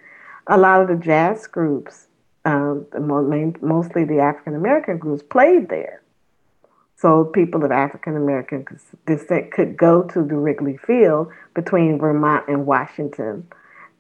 a 0.47 0.59
lot 0.59 0.81
of 0.81 0.89
the 0.89 0.97
jazz 0.97 1.47
groups, 1.47 2.09
um, 2.45 2.87
mostly 3.61 4.05
the 4.05 4.19
African 4.19 4.57
American 4.57 4.99
groups, 4.99 5.23
played 5.23 5.69
there. 5.69 6.03
So 6.97 7.25
people 7.25 7.65
of 7.65 7.73
African 7.73 8.17
American 8.17 8.65
descent 9.07 9.51
could 9.53 9.77
go 9.77 10.05
to 10.05 10.23
the 10.23 10.37
Wrigley 10.37 10.79
Field 10.79 11.29
between 11.55 11.99
Vermont 11.99 12.45
and 12.49 12.65
Washington 12.65 13.47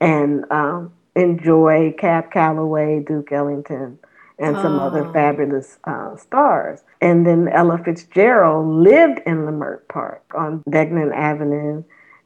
and 0.00 0.45
um, 0.50 0.92
enjoy 1.14 1.95
Cab 1.99 2.31
Calloway, 2.31 3.00
Duke 3.07 3.33
Ellington, 3.33 3.99
and 4.42 4.56
some 4.56 4.78
oh. 4.78 4.87
other 4.87 5.11
fabulous 5.12 5.78
uh, 5.84 6.16
stars. 6.16 6.82
And 7.00 7.26
then 7.26 7.49
Ella 7.49 7.78
Fitzgerald 7.84 8.66
lived 8.66 9.20
in 9.25 9.46
Leimert 9.46 9.87
Park 9.88 10.25
on 10.34 10.62
Degnan 10.68 11.12
Avenue 11.12 11.84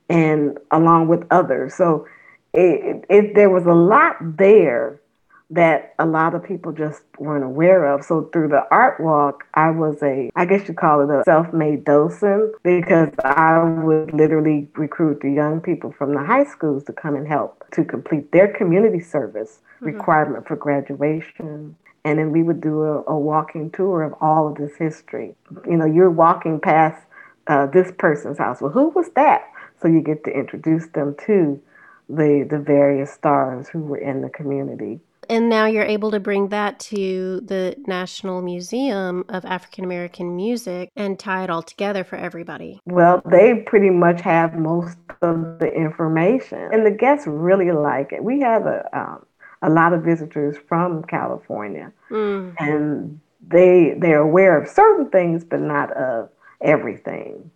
and 0.09 0.59
along 0.71 1.09
with 1.09 1.25
others. 1.31 1.75
So 1.75 2.07
it, 2.55 3.05
it, 3.11 3.35
there 3.35 3.51
was 3.51 3.67
a 3.67 3.75
lot 3.75 4.17
there 4.21 5.01
that 5.51 5.95
a 5.99 6.07
lot 6.07 6.35
of 6.35 6.43
people 6.43 6.73
just 6.73 7.03
weren't 7.19 7.45
aware 7.45 7.87
of. 7.87 8.05
So 8.05 8.29
through 8.33 8.49
the 8.49 8.67
art 8.71 8.99
walk, 8.99 9.45
I 9.55 9.71
was 9.71 10.03
a, 10.03 10.31
I 10.35 10.45
guess 10.45 10.67
you 10.67 10.75
call 10.75 11.03
it 11.03 11.15
a 11.15 11.23
self-made 11.25 11.85
docent 11.85 12.55
because 12.65 13.11
I 13.23 13.63
would 13.63 14.13
literally 14.13 14.69
recruit 14.75 15.21
the 15.21 15.31
young 15.31 15.61
people 15.61 15.93
from 15.93 16.15
the 16.15 16.25
high 16.25 16.45
schools 16.45 16.83
to 16.85 16.93
come 16.93 17.15
and 17.15 17.29
help 17.29 17.65
to 17.73 17.85
complete 17.85 18.33
their 18.33 18.49
community 18.49 19.01
service 19.01 19.61
mm-hmm. 19.77 19.87
requirement 19.87 20.49
for 20.49 20.57
graduation. 20.57 21.77
And 22.07 22.21
then 22.21 22.31
we 22.31 22.45
would 22.45 22.61
do 22.61 22.83
a, 22.85 23.03
a, 23.09 23.19
walking 23.19 23.69
tour 23.73 24.05
of 24.05 24.15
all 24.21 24.47
of 24.47 24.55
this 24.55 24.77
history. 24.77 25.35
You 25.69 25.77
know, 25.77 25.87
you're 25.87 26.09
walking 26.09 26.61
past 26.61 27.05
uh, 27.49 27.67
this 27.67 27.91
person's 27.99 28.39
house. 28.39 28.61
Well, 28.61 28.71
who 28.71 28.91
was 28.91 29.11
that? 29.17 29.43
So 29.83 29.89
you 29.89 30.01
get 30.01 30.23
to 30.23 30.31
introduce 30.31 30.87
them 30.87 31.17
to 31.27 31.61
the 32.09 32.47
the 32.49 32.61
various 32.61 33.13
stars 33.13 33.69
who 33.69 33.81
were 33.81 33.99
in 33.99 34.23
the 34.23 34.29
community. 34.29 35.01
And 35.29 35.49
now 35.49 35.67
you're 35.67 35.83
able 35.83 36.13
to 36.13 36.21
bring 36.21 36.51
that 36.51 36.79
to 36.79 37.41
the 37.41 37.75
National 37.89 38.41
Museum 38.41 39.25
of 39.29 39.45
African 39.45 39.83
American 39.83 40.37
Music 40.37 40.93
and 40.95 41.19
tie 41.19 41.43
it 41.43 41.51
all 41.51 41.63
together 41.63 42.05
for 42.05 42.15
everybody. 42.15 42.81
Well, 42.87 43.21
they 43.29 43.65
pretty 43.67 43.91
much 43.91 44.21
have 44.21 44.55
most 44.55 44.97
of 45.23 45.59
the 45.59 45.73
information, 45.75 46.69
and 46.73 46.87
the 46.87 46.93
guests 46.93 47.27
really 47.27 47.73
like 47.73 48.13
it. 48.13 48.23
We 48.23 48.39
have 48.43 48.67
a 48.67 48.89
um, 48.97 49.27
a 49.67 49.71
lot 49.71 49.93
of 49.93 50.03
visitors 50.03 50.57
from 50.69 51.03
California, 51.05 51.93
mm. 52.11 52.55
and 52.59 53.21
they 53.47 53.95
they're 53.99 54.21
aware 54.21 54.57
of 54.61 54.69
certain 54.69 55.11
things, 55.11 55.45
but 55.45 55.61
not 55.61 55.93
of 55.97 56.31
everything. 56.63 57.51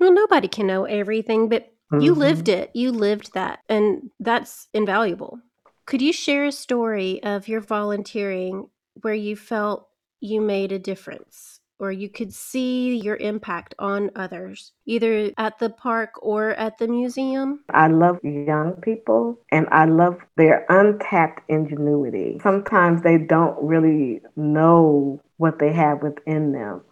Well, 0.00 0.12
nobody 0.12 0.48
can 0.48 0.66
know 0.66 0.84
everything, 0.86 1.48
but 1.48 1.72
mm-hmm. 1.92 2.00
you 2.00 2.14
lived 2.14 2.48
it. 2.48 2.70
You 2.74 2.90
lived 2.90 3.34
that, 3.34 3.60
and 3.68 4.10
that's 4.18 4.68
invaluable. 4.72 5.38
Could 5.84 6.00
you 6.00 6.12
share 6.12 6.46
a 6.46 6.52
story 6.52 7.22
of 7.22 7.46
your 7.46 7.60
volunteering 7.60 8.70
where 9.02 9.14
you 9.14 9.36
felt 9.36 9.88
you 10.20 10.40
made 10.40 10.72
a 10.72 10.78
difference 10.78 11.59
or 11.80 11.90
you 11.90 12.08
could 12.08 12.32
see 12.32 12.96
your 12.96 13.16
impact 13.16 13.74
on 13.78 14.10
others, 14.14 14.72
either 14.86 15.32
at 15.38 15.58
the 15.58 15.70
park 15.70 16.10
or 16.22 16.50
at 16.50 16.78
the 16.78 16.86
museum? 16.86 17.64
I 17.70 17.88
love 17.88 18.22
young 18.22 18.74
people 18.82 19.38
and 19.50 19.66
I 19.72 19.86
love 19.86 20.18
their 20.36 20.66
untapped 20.68 21.42
ingenuity. 21.48 22.38
Sometimes 22.42 23.02
they 23.02 23.18
don't 23.18 23.56
really 23.62 24.20
know 24.36 25.20
what 25.38 25.58
they 25.58 25.72
have 25.72 26.02
within 26.02 26.52
them. 26.52 26.82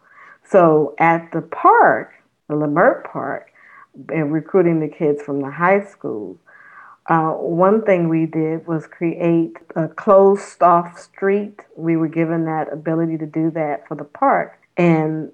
So 0.44 0.94
at 0.98 1.30
the 1.32 1.42
park, 1.42 2.14
the 2.48 2.54
Leimert 2.54 3.04
Park, 3.04 3.52
and 4.08 4.32
recruiting 4.32 4.80
the 4.80 4.88
kids 4.88 5.22
from 5.22 5.40
the 5.40 5.50
high 5.50 5.84
school, 5.84 6.38
uh, 7.08 7.30
one 7.32 7.82
thing 7.82 8.08
we 8.08 8.26
did 8.26 8.66
was 8.66 8.86
create 8.86 9.56
a 9.76 9.88
closed 9.88 10.62
off 10.62 10.98
street. 10.98 11.60
We 11.76 11.96
were 11.96 12.08
given 12.08 12.44
that 12.44 12.72
ability 12.72 13.16
to 13.18 13.26
do 13.26 13.50
that 13.52 13.88
for 13.88 13.94
the 13.94 14.04
park. 14.04 14.57
And 14.78 15.32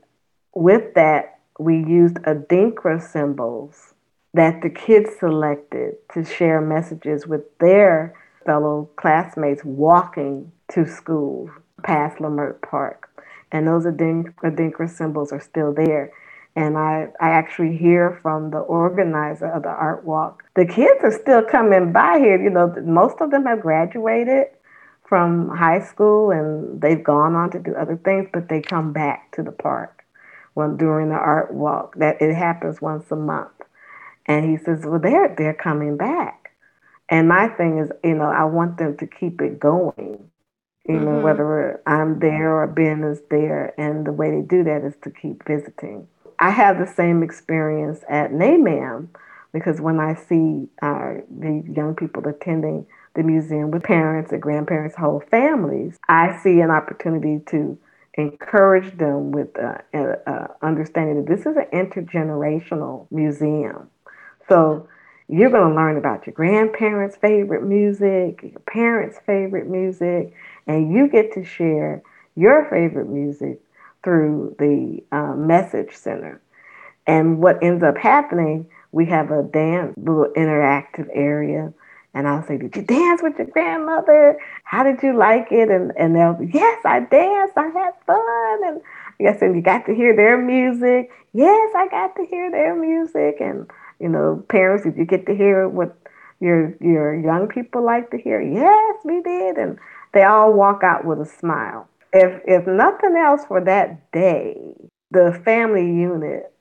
with 0.55 0.95
that, 0.95 1.39
we 1.59 1.77
used 1.77 2.17
Adinkra 2.17 3.01
symbols 3.01 3.95
that 4.33 4.63
the 4.63 4.71
kids 4.71 5.11
selected 5.21 5.95
to 6.13 6.25
share 6.25 6.61
messages 6.61 7.27
with 7.27 7.43
their 7.59 8.15
fellow 8.45 8.91
classmates 8.97 9.63
walking 9.65 10.51
to 10.73 10.87
school 10.87 11.51
past 11.85 12.19
Leimert 12.19 12.61
Park. 12.63 13.11
And 13.53 13.69
those 13.69 13.85
Adinkra 13.85 14.91
symbols 14.91 15.31
are 15.31 15.41
still 15.41 15.73
there. 15.73 16.11
And 16.57 16.77
I, 16.79 17.09
I 17.21 17.31
actually 17.31 17.77
hear 17.77 18.19
from 18.23 18.51
the 18.51 18.59
organizer 18.59 19.47
of 19.47 19.63
the 19.63 19.69
art 19.69 20.05
walk. 20.05 20.45
The 20.55 20.67
kids 20.67 21.01
are 21.03 21.13
still 21.13 21.43
coming 21.43 21.93
by 21.93 22.19
here. 22.19 22.41
You 22.43 22.51
know, 22.51 22.75
most 22.85 23.21
of 23.21 23.31
them 23.31 23.45
have 23.45 23.61
graduated 23.61 24.47
from 25.09 25.49
high 25.49 25.81
school 25.81 26.31
and 26.31 26.81
they've 26.81 27.05
gone 27.05 27.35
on 27.35 27.51
to 27.51 27.59
do 27.59 27.75
other 27.75 27.97
things, 27.97 28.29
but 28.33 28.49
they 28.49 28.61
come 28.61 28.93
back 28.93 29.33
to 29.33 29.43
the 29.43 29.53
park 29.53 30.05
when 30.55 30.77
during 30.77 31.11
the 31.11 31.15
art 31.15 31.53
walk. 31.53 31.97
That 31.97 32.21
it 32.21 32.35
happens 32.35 32.81
once 32.81 33.11
a 33.11 33.17
month. 33.17 33.51
And 34.27 34.49
he 34.49 34.57
says, 34.57 34.81
Well, 34.85 35.01
they're 35.01 35.35
they're 35.37 35.55
coming 35.55 35.97
back. 35.97 36.53
And 37.09 37.29
my 37.29 37.49
thing 37.49 37.79
is, 37.79 37.91
you 38.03 38.15
know, 38.15 38.31
I 38.31 38.45
want 38.45 38.79
them 38.79 38.97
to 38.97 39.07
keep 39.07 39.41
it 39.43 39.61
going. 39.61 40.31
You 40.89 41.01
know, 41.01 41.13
mm-hmm. 41.13 41.23
whether 41.23 41.83
I'm 41.87 42.19
there 42.19 42.55
or 42.55 42.67
Ben 42.67 43.05
is 43.05 43.21
there. 43.31 43.79
And 43.79 44.07
the 44.07 44.13
way 44.13 44.31
they 44.31 44.43
do 44.43 44.65
that 44.65 44.85
is 44.85 44.95
to 45.03 45.11
keep 45.11 45.47
visiting. 45.47 46.07
I 46.39 46.51
have 46.51 46.79
the 46.79 46.87
same 46.87 47.23
experience 47.23 48.01
at 48.09 48.33
NMAAM 48.33 49.09
because 49.53 49.81
when 49.81 50.01
I 50.01 50.15
see 50.15 50.69
uh, 50.83 51.15
the 51.31 51.63
young 51.75 51.95
people 51.95 52.27
attending 52.27 52.87
the 53.15 53.23
museum 53.23 53.71
with 53.71 53.83
parents 53.83 54.33
and 54.33 54.43
grandparents, 54.43 54.97
whole 54.97 55.23
families, 55.31 55.99
I 56.09 56.37
see 56.43 56.61
an 56.61 56.71
opportunity 56.71 57.41
to 57.47 57.79
encourage 58.15 58.97
them 58.97 59.31
with 59.33 59.49
uh, 59.59 59.79
uh, 59.97 60.47
understanding 60.63 61.25
that 61.25 61.27
this 61.27 61.47
is 61.47 61.57
an 61.57 61.67
intergenerational 61.73 63.07
museum. 63.11 63.91
So 64.49 64.89
you're 65.29 65.51
going 65.51 65.71
to 65.71 65.75
learn 65.75 65.97
about 65.97 66.27
your 66.27 66.35
grandparents' 66.35 67.17
favorite 67.17 67.65
music, 67.65 68.41
your 68.43 68.61
parents' 68.67 69.19
favorite 69.27 69.69
music, 69.69 70.35
and 70.67 70.93
you 70.93 71.09
get 71.09 71.33
to 71.35 71.45
share 71.45 72.03
your 72.37 72.67
favorite 72.69 73.09
music 73.09 73.61
through 74.03 74.55
the 74.59 75.03
uh, 75.13 75.35
message 75.35 75.97
center. 75.97 76.41
And 77.07 77.39
what 77.39 77.63
ends 77.63 77.83
up 77.83 77.97
happening, 77.97 78.67
we 78.93 79.07
have 79.07 79.31
a 79.31 79.43
dance, 79.43 79.95
little 79.97 80.29
interactive 80.37 81.09
area. 81.13 81.73
And 82.15 82.29
I'll 82.29 82.47
say, 82.47 82.57
Did 82.57 82.77
you 82.77 82.83
dance 82.83 83.23
with 83.23 83.37
your 83.39 83.49
grandmother? 83.49 84.39
How 84.65 84.83
did 84.83 85.03
you 85.03 85.17
like 85.17 85.49
it? 85.51 85.71
And, 85.71 85.93
and 85.99 86.15
they'll 86.15 86.35
be, 86.35 86.51
Yes, 86.53 86.81
I 86.85 87.01
danced. 87.01 87.57
I 87.57 87.69
had 87.69 87.93
fun. 88.07 88.69
And 88.69 88.81
yes, 89.19 89.43
and 89.43 89.55
you 89.55 89.63
got 89.63 89.87
to 89.87 89.95
hear 89.95 90.15
their 90.15 90.39
music. 90.39 91.11
Yes, 91.33 91.73
I 91.77 91.89
got 91.89 92.15
to 92.17 92.27
hear 92.27 92.51
their 92.51 92.75
music. 92.75 93.37
And, 93.41 93.71
you 94.01 94.09
know, 94.09 94.45
parents, 94.49 94.85
did 94.85 94.97
you 94.97 95.05
get 95.05 95.27
to 95.27 95.35
hear 95.35 95.69
what 95.69 95.97
your 96.41 96.77
your 96.81 97.15
young 97.15 97.49
people 97.49 97.85
like 97.85 98.11
to 98.11 98.19
hear? 98.19 98.41
Yes, 98.41 98.97
we 99.05 99.21
did. 99.23 99.57
And 99.59 99.79
they 100.13 100.23
all 100.23 100.53
walk 100.53 100.83
out 100.83 101.05
with 101.05 101.21
a 101.21 101.27
smile 101.27 101.89
if 102.15 102.41
if 102.47 102.67
nothing 102.67 103.17
else 103.17 103.45
for 103.45 103.61
that 103.63 104.11
day, 104.13 104.57
the 105.11 105.39
family 105.45 105.85
unit 105.85 106.53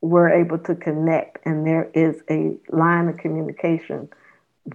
were 0.00 0.28
able 0.30 0.58
to 0.58 0.74
connect 0.74 1.38
and 1.46 1.64
there 1.64 1.88
is 1.94 2.22
a 2.28 2.56
line 2.70 3.08
of 3.08 3.16
communication 3.18 4.08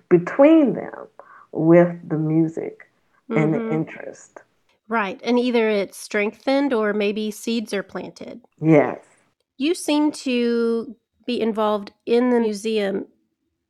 between 0.10 0.74
them 0.74 1.08
with 1.52 2.10
the 2.10 2.18
music 2.18 2.90
mm-hmm. 3.30 3.42
and 3.42 3.54
the 3.54 3.60
mm-hmm. 3.60 3.74
interest. 3.74 4.42
Right. 4.88 5.20
And 5.24 5.38
either 5.38 5.70
it's 5.70 5.98
strengthened 5.98 6.74
or 6.74 6.94
maybe 6.94 7.30
seeds 7.32 7.74
are 7.74 7.84
planted. 7.84 8.42
Yes. 8.62 9.00
You 9.58 9.76
seem 9.76 10.12
to 10.14 10.96
be 11.26 11.42
involved 11.42 11.92
in 12.06 12.30
the 12.30 12.40
museum 12.40 13.08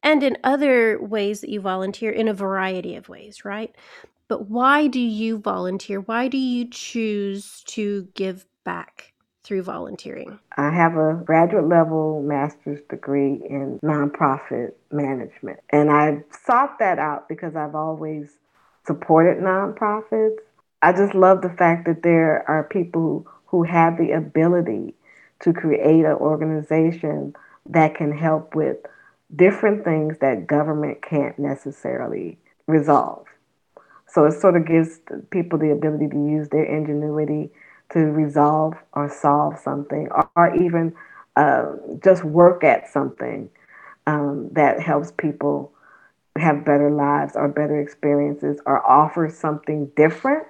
and 0.03 0.21
in 0.21 0.37
other 0.43 1.01
ways 1.01 1.41
that 1.41 1.49
you 1.49 1.59
volunteer 1.59 2.11
in 2.11 2.27
a 2.27 2.33
variety 2.33 2.95
of 2.95 3.09
ways, 3.09 3.43
right? 3.43 3.75
But 4.27 4.49
why 4.49 4.87
do 4.87 4.99
you 4.99 5.39
volunteer? 5.39 6.01
Why 6.01 6.27
do 6.27 6.37
you 6.37 6.69
choose 6.69 7.63
to 7.67 8.07
give 8.13 8.45
back 8.63 9.13
through 9.47 9.63
volunteering? 9.63 10.39
I 10.57 10.71
have 10.71 10.97
a 10.97 11.21
graduate 11.25 11.69
level 11.69 12.21
master's 12.21 12.81
degree 12.89 13.41
in 13.49 13.79
nonprofit 13.81 14.73
management. 14.91 15.61
And 15.69 15.89
I 15.89 16.23
sought 16.45 16.79
that 16.79 16.99
out 16.99 17.29
because 17.29 17.55
I've 17.55 17.73
always 17.73 18.37
supported 18.85 19.41
nonprofits. 19.41 20.35
I 20.81 20.91
just 20.91 21.15
love 21.15 21.41
the 21.41 21.49
fact 21.49 21.85
that 21.87 22.03
there 22.03 22.43
are 22.49 22.65
people 22.65 23.25
who 23.45 23.63
have 23.63 23.97
the 23.97 24.11
ability 24.11 24.93
to 25.39 25.53
create 25.53 26.03
an 26.03 26.13
organization 26.13 27.33
that 27.69 27.95
can 27.95 28.11
help 28.11 28.53
with 28.53 28.77
different 29.33 29.85
things 29.85 30.17
that 30.19 30.47
government 30.47 31.01
can't 31.01 31.39
necessarily 31.39 32.37
resolve. 32.65 33.25
So 34.07 34.25
it 34.25 34.39
sort 34.39 34.57
of 34.57 34.67
gives 34.67 34.99
people 35.29 35.57
the 35.57 35.71
ability 35.71 36.09
to 36.09 36.15
use 36.15 36.49
their 36.49 36.63
ingenuity 36.63 37.51
to 37.91 37.99
resolve 37.99 38.75
or 38.93 39.09
solve 39.09 39.57
something, 39.59 40.07
or, 40.11 40.29
or 40.35 40.55
even 40.55 40.93
uh, 41.35 41.73
just 42.03 42.23
work 42.23 42.63
at 42.63 42.87
something 42.91 43.49
um, 44.07 44.49
that 44.53 44.81
helps 44.81 45.11
people 45.11 45.71
have 46.37 46.65
better 46.65 46.91
lives 46.91 47.33
or 47.35 47.47
better 47.47 47.79
experiences, 47.79 48.59
or 48.65 48.85
offer 48.89 49.29
something 49.29 49.87
different 49.95 50.47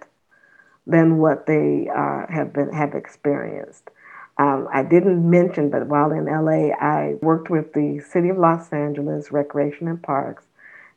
than 0.86 1.18
what 1.18 1.46
they 1.46 1.88
uh, 1.96 2.26
have 2.30 2.54
been 2.54 2.72
have 2.74 2.94
experienced. 2.94 3.90
Um, 4.38 4.68
I 4.72 4.84
didn't 4.84 5.28
mention, 5.28 5.70
but 5.70 5.88
while 5.88 6.12
in 6.12 6.26
LA, 6.26 6.74
I 6.76 7.16
worked 7.22 7.50
with 7.50 7.74
the 7.74 8.00
City 8.00 8.30
of 8.30 8.38
Los 8.38 8.72
Angeles 8.72 9.32
Recreation 9.32 9.88
and 9.88 10.02
Parks 10.02 10.44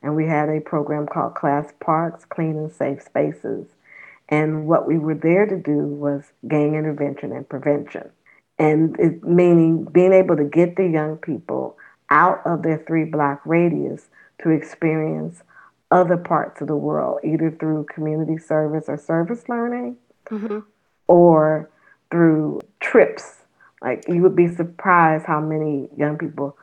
and 0.01 0.15
we 0.15 0.25
had 0.25 0.49
a 0.49 0.61
program 0.61 1.05
called 1.07 1.35
Class 1.35 1.73
Parks 1.79 2.25
Clean 2.25 2.57
and 2.57 2.71
Safe 2.71 3.01
Spaces. 3.01 3.67
And 4.31 4.65
what 4.65 4.87
we 4.87 4.97
were 4.97 5.13
there 5.13 5.45
to 5.45 5.57
do 5.57 5.79
was 5.79 6.23
gang 6.47 6.75
intervention 6.75 7.33
and 7.33 7.47
prevention. 7.47 8.09
And 8.57 8.97
it, 8.97 9.23
meaning 9.23 9.83
being 9.85 10.13
able 10.13 10.37
to 10.37 10.45
get 10.45 10.77
the 10.77 10.87
young 10.87 11.17
people 11.17 11.77
out 12.09 12.41
of 12.45 12.63
their 12.63 12.83
three 12.87 13.03
block 13.03 13.41
radius 13.45 14.07
to 14.41 14.49
experience 14.49 15.43
other 15.91 16.15
parts 16.15 16.61
of 16.61 16.67
the 16.67 16.75
world, 16.75 17.19
either 17.23 17.51
through 17.51 17.85
community 17.93 18.37
service 18.37 18.85
or 18.87 18.97
service 18.97 19.49
learning 19.49 19.97
mm-hmm. 20.27 20.59
or 21.07 21.69
through 22.09 22.61
trips. 22.79 23.35
Like 23.81 24.05
you 24.07 24.21
would 24.21 24.35
be 24.35 24.47
surprised 24.47 25.25
how 25.25 25.41
many 25.41 25.89
young 25.97 26.17
people 26.17 26.57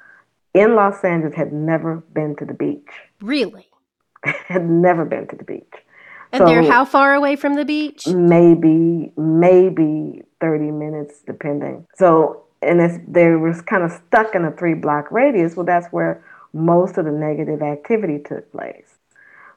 in 0.55 0.75
Los 0.75 1.05
Angeles 1.05 1.35
had 1.35 1.53
never 1.53 1.97
been 2.15 2.35
to 2.37 2.47
the 2.47 2.55
beach. 2.55 2.89
Really? 3.21 3.67
had 4.25 4.69
never 4.69 5.05
been 5.05 5.27
to 5.29 5.37
the 5.37 5.45
beach. 5.45 5.75
And 6.33 6.41
so 6.41 6.47
they're 6.47 6.63
how 6.63 6.85
far 6.85 7.15
away 7.15 7.37
from 7.37 7.55
the 7.55 7.65
beach? 7.65 8.07
Maybe, 8.07 9.13
maybe 9.17 10.23
30 10.41 10.71
minutes, 10.71 11.23
depending. 11.27 11.87
So, 11.95 12.43
and 12.63 12.81
it's, 12.81 12.99
they 13.07 13.29
were 13.31 13.55
kind 13.63 13.83
of 13.83 13.93
stuck 14.09 14.35
in 14.35 14.45
a 14.45 14.53
three 14.53 14.75
block 14.75 15.11
radius. 15.11 15.57
Well, 15.57 15.67
that's 15.67 15.89
where 15.89 16.23
most 16.53 16.99
of 16.99 17.05
the 17.05 17.13
negative 17.13 17.63
activity 17.63 18.19
took 18.19 18.51
place. 18.53 18.97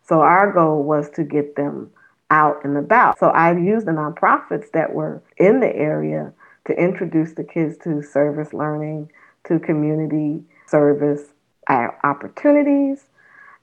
So, 0.08 0.22
our 0.22 0.52
goal 0.52 0.84
was 0.84 1.10
to 1.12 1.24
get 1.24 1.56
them 1.56 1.92
out 2.30 2.64
and 2.64 2.78
about. 2.78 3.20
So, 3.20 3.28
I 3.28 3.58
used 3.58 3.86
the 3.86 3.92
nonprofits 3.92 4.72
that 4.72 4.94
were 4.94 5.22
in 5.38 5.60
the 5.60 5.76
area 5.76 6.34
to 6.66 6.74
introduce 6.74 7.34
the 7.34 7.44
kids 7.44 7.78
to 7.84 8.02
service 8.02 8.54
learning, 8.54 9.12
to 9.46 9.60
community 9.60 10.44
service 10.68 11.24
uh, 11.68 11.90
opportunities. 12.04 13.06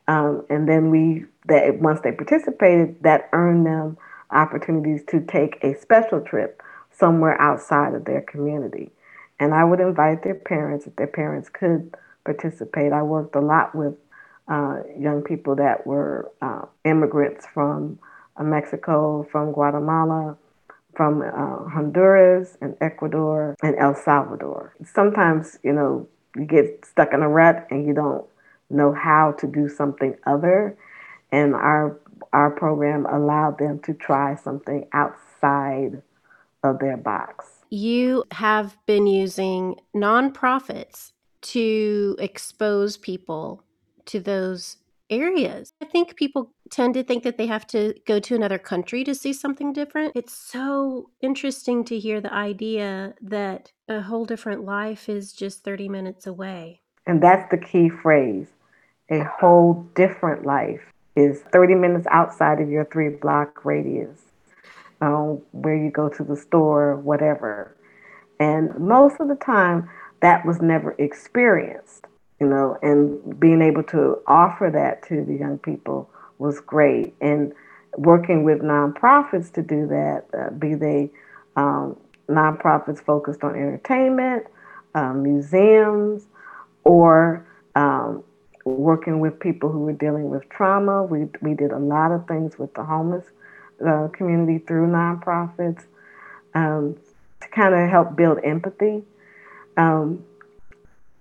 Um, 0.09 0.44
and 0.49 0.68
then 0.68 0.90
we, 0.90 1.27
that 1.47 1.79
once 1.79 2.01
they 2.03 2.12
participated, 2.12 3.03
that 3.03 3.29
earned 3.33 3.66
them 3.66 3.99
opportunities 4.31 5.03
to 5.09 5.21
take 5.21 5.62
a 5.62 5.79
special 5.79 6.21
trip 6.21 6.62
somewhere 6.90 7.40
outside 7.40 7.94
of 7.94 8.05
their 8.07 8.23
community. 8.23 8.90
And 9.38 9.55
I 9.55 9.64
would 9.64 9.81
invite 9.81 10.25
their 10.25 10.35
parents 10.35 10.87
if 10.87 10.97
their 10.97 11.07
parents 11.07 11.49
could 11.49 11.94
participate. 12.25 12.92
I 12.92 13.03
worked 13.03 13.37
a 13.37 13.40
lot 13.40 13.75
with 13.75 13.94
uh, 14.49 14.79
young 14.99 15.23
people 15.23 15.55
that 15.57 15.87
were 15.87 16.33
uh, 16.40 16.62
immigrants 16.85 17.47
from 17.53 17.99
uh, 18.37 18.42
Mexico, 18.42 19.29
from 19.31 19.53
Guatemala, 19.53 20.37
from 20.94 21.23
uh, 21.23 21.68
Honduras 21.68 22.57
and 22.61 22.77
Ecuador 22.81 23.55
and 23.62 23.77
El 23.77 23.94
Salvador. 23.94 24.75
Sometimes, 24.85 25.59
you 25.62 25.73
know, 25.73 26.09
you 26.35 26.44
get 26.44 26.85
stuck 26.85 27.12
in 27.12 27.23
a 27.23 27.29
rut 27.29 27.66
and 27.71 27.87
you 27.87 27.94
don't 27.94 28.25
know 28.71 28.93
how 28.93 29.33
to 29.39 29.47
do 29.47 29.69
something 29.69 30.17
other. 30.27 30.77
And 31.31 31.55
our 31.55 31.99
our 32.33 32.51
program 32.51 33.07
allowed 33.07 33.59
them 33.59 33.79
to 33.81 33.95
try 33.95 34.35
something 34.35 34.87
outside 34.93 36.03
of 36.63 36.79
their 36.81 36.97
box. 36.97 37.65
You 37.71 38.25
have 38.33 38.77
been 38.87 39.07
using 39.07 39.77
nonprofits 39.95 41.13
to 41.41 42.17
expose 42.19 42.97
people 42.97 43.63
to 44.07 44.21
those 44.21 44.79
areas. 45.11 45.73
I 45.81 45.87
think 45.87 46.17
people 46.17 46.53
tend 46.71 46.95
to 46.95 47.03
think 47.03 47.23
that 47.23 47.39
they 47.39 47.47
have 47.47 47.67
to 47.69 47.95
go 48.07 48.21
to 48.21 48.35
another 48.35 48.59
country 48.59 49.05
to 49.05 49.15
see 49.15 49.33
something 49.33 49.73
different. 49.73 50.13
It's 50.15 50.35
so 50.35 51.11
interesting 51.21 51.85
to 51.85 51.99
hear 51.99 52.21
the 52.21 52.33
idea 52.33 53.15
that 53.23 53.73
a 53.89 54.03
whole 54.03 54.25
different 54.25 54.65
life 54.65 55.09
is 55.09 55.33
just 55.33 55.65
30 55.65 55.89
minutes 55.89 56.27
away. 56.27 56.83
And 57.07 57.23
that's 57.23 57.51
the 57.51 57.57
key 57.57 57.89
phrase. 57.89 58.49
A 59.11 59.25
whole 59.25 59.87
different 59.94 60.44
life 60.44 60.83
is 61.16 61.40
30 61.53 61.75
minutes 61.75 62.07
outside 62.11 62.61
of 62.61 62.68
your 62.68 62.85
three 62.85 63.09
block 63.09 63.64
radius, 63.64 64.21
um, 65.01 65.40
where 65.53 65.77
you 65.77 65.90
go 65.90 66.09
to 66.09 66.23
the 66.23 66.37
store, 66.37 66.97
whatever. 66.97 67.75
And 68.38 68.79
most 68.79 69.16
of 69.21 69.29
the 69.29 69.35
time, 69.35 69.88
that 70.21 70.44
was 70.44 70.61
never 70.61 70.94
experienced, 70.99 72.07
you 72.40 72.47
know, 72.47 72.77
and 72.83 73.38
being 73.40 73.62
able 73.62 73.83
to 73.85 74.18
offer 74.27 74.71
that 74.73 75.03
to 75.09 75.25
the 75.25 75.35
young 75.35 75.59
people 75.59 76.11
was 76.38 76.61
great. 76.61 77.14
And 77.21 77.53
working 77.97 78.44
with 78.44 78.61
nonprofits 78.61 79.53
to 79.55 79.62
do 79.62 79.87
that, 79.88 80.25
uh, 80.38 80.51
be 80.51 80.75
they 80.75 81.11
um, 81.57 81.97
nonprofits 82.29 83.03
focused 83.03 83.42
on 83.42 83.55
entertainment, 83.55 84.44
um, 84.94 85.23
museums, 85.23 86.27
or 86.85 87.47
um, 87.75 88.23
working 88.64 89.21
with 89.21 89.38
people 89.40 89.71
who 89.71 89.81
were 89.81 89.92
dealing 89.92 90.31
with 90.31 90.49
trauma. 90.49 91.03
We, 91.03 91.29
we 91.40 91.55
did 91.55 91.73
a 91.73 91.79
lot 91.79 92.12
of 92.12 92.27
things 92.27 92.59
with 92.59 92.75
the 92.75 92.85
homeless 92.85 93.25
uh, 93.87 94.09
community 94.09 94.59
through 94.59 94.88
nonprofits 94.88 95.85
um, 96.55 96.97
to 97.40 97.49
kind 97.49 97.75
of 97.75 97.88
help 97.88 98.16
build 98.16 98.38
empathy. 98.44 99.03
Um, 99.77 100.25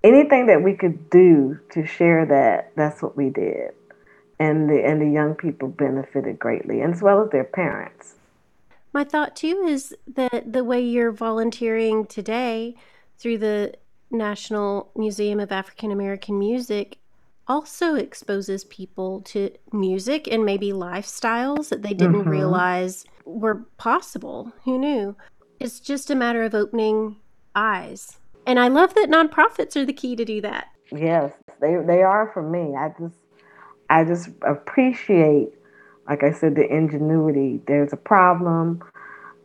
anything 0.03 0.47
that 0.47 0.63
we 0.63 0.73
could 0.73 1.09
do 1.09 1.59
to 1.71 1.85
share 1.85 2.25
that, 2.25 2.71
that's 2.75 3.01
what 3.01 3.15
we 3.15 3.29
did. 3.29 3.71
And 4.39 4.69
the, 4.69 4.83
and 4.85 5.01
the 5.01 5.09
young 5.09 5.33
people 5.33 5.67
benefited 5.67 6.37
greatly, 6.37 6.81
as 6.81 7.01
well 7.01 7.23
as 7.23 7.31
their 7.31 7.43
parents. 7.43 8.15
My 8.93 9.03
thought 9.03 9.35
too 9.35 9.65
is 9.67 9.95
that 10.15 10.53
the 10.53 10.63
way 10.63 10.81
you're 10.81 11.11
volunteering 11.11 12.05
today 12.05 12.75
through 13.17 13.39
the 13.39 13.73
National 14.09 14.91
Museum 14.95 15.39
of 15.39 15.51
African 15.51 15.91
American 15.91 16.39
Music 16.39 16.97
also 17.47 17.95
exposes 17.95 18.63
people 18.65 19.21
to 19.21 19.51
music 19.71 20.27
and 20.27 20.45
maybe 20.45 20.71
lifestyles 20.71 21.69
that 21.69 21.81
they 21.81 21.93
didn't 21.93 22.21
mm-hmm. 22.21 22.29
realize 22.29 23.05
were 23.25 23.65
possible. 23.77 24.51
Who 24.63 24.77
knew? 24.77 25.15
It's 25.59 25.79
just 25.79 26.09
a 26.09 26.15
matter 26.15 26.43
of 26.43 26.53
opening 26.53 27.17
eyes. 27.55 28.19
And 28.45 28.59
I 28.59 28.67
love 28.67 28.93
that 28.95 29.09
nonprofits 29.09 29.75
are 29.75 29.85
the 29.85 29.93
key 29.93 30.15
to 30.15 30.25
do 30.25 30.41
that. 30.41 30.67
Yes, 30.91 31.33
they 31.59 31.75
they 31.85 32.01
are 32.01 32.31
for 32.33 32.41
me. 32.41 32.75
I 32.75 32.93
just 32.97 33.17
I 33.89 34.03
just 34.05 34.29
appreciate 34.41 35.49
like 36.07 36.23
I 36.23 36.31
said 36.31 36.55
the 36.55 36.65
ingenuity. 36.65 37.61
There's 37.67 37.91
a 37.91 37.97
problem. 37.97 38.81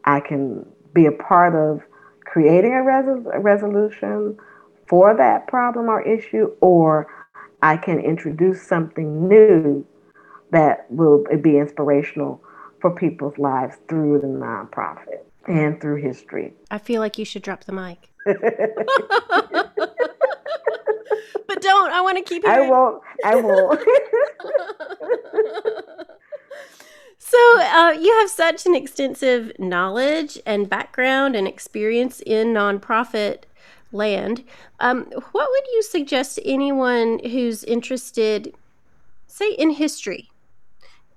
I 0.05 0.21
can 0.21 0.65
be 0.95 1.07
a 1.07 1.13
part 1.13 1.55
of 1.55 1.83
creating 2.25 2.73
a, 2.73 2.83
res- 2.83 3.27
a 3.33 3.41
resolution 3.41 4.39
for 4.87 5.17
that 5.17 5.47
problem 5.49 5.89
or 5.89 6.03
issue 6.03 6.53
or 6.61 7.09
I 7.63 7.77
can 7.77 8.01
introduce 8.01 8.61
something 8.61 9.29
new 9.29 9.87
that 10.51 10.87
will 10.91 11.25
be 11.41 11.59
inspirational 11.59 12.43
for 12.81 12.91
people's 12.95 13.39
lives 13.39 13.77
through 13.89 14.21
the 14.21 14.27
nonprofit 14.27 15.23
and 15.47 15.81
through 15.81 16.03
history. 16.03 16.53
I 16.71 16.79
feel 16.79 17.01
like 17.01 17.17
you 17.19 17.25
should 17.25 17.43
drop 17.43 17.65
the 17.65 17.73
mic. 17.73 18.11
but 18.25 18.37
don't. 21.61 21.93
I 21.93 22.01
want 22.01 22.19
to 22.19 22.25
keep. 22.25 22.45
I 22.47 22.69
won't. 22.69 23.03
I 23.25 23.37
won't. 23.37 23.81
so 27.19 27.61
uh, 27.61 27.93
you 27.99 28.17
have 28.19 28.31
such 28.31 28.67
an 28.67 28.75
extensive 28.75 29.53
knowledge 29.59 30.39
and 30.45 30.69
background 30.69 31.35
and 31.35 31.49
experience 31.49 32.21
in 32.21 32.49
nonprofit 32.49 33.45
land. 33.93 34.45
Um, 34.81 35.05
what 35.33 35.49
would 35.51 35.67
you 35.73 35.83
suggest 35.83 36.37
to 36.37 36.49
anyone 36.49 37.21
who's 37.21 37.65
interested, 37.65 38.55
say, 39.27 39.53
in 39.53 39.71
history, 39.71 40.31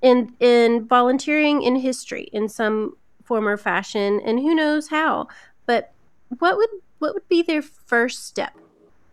in 0.02 0.34
in 0.40 0.86
volunteering 0.86 1.62
in 1.62 1.78
history 1.78 2.30
in 2.34 2.50
some 2.50 2.98
form 3.24 3.48
or 3.48 3.58
fashion, 3.58 4.20
and 4.24 4.40
who 4.40 4.54
knows 4.54 4.90
how? 4.90 5.28
But 5.66 5.94
what 6.40 6.58
would 6.58 6.70
what 7.00 7.14
would 7.14 7.28
be 7.28 7.42
their 7.42 7.62
first 7.62 8.26
step 8.26 8.54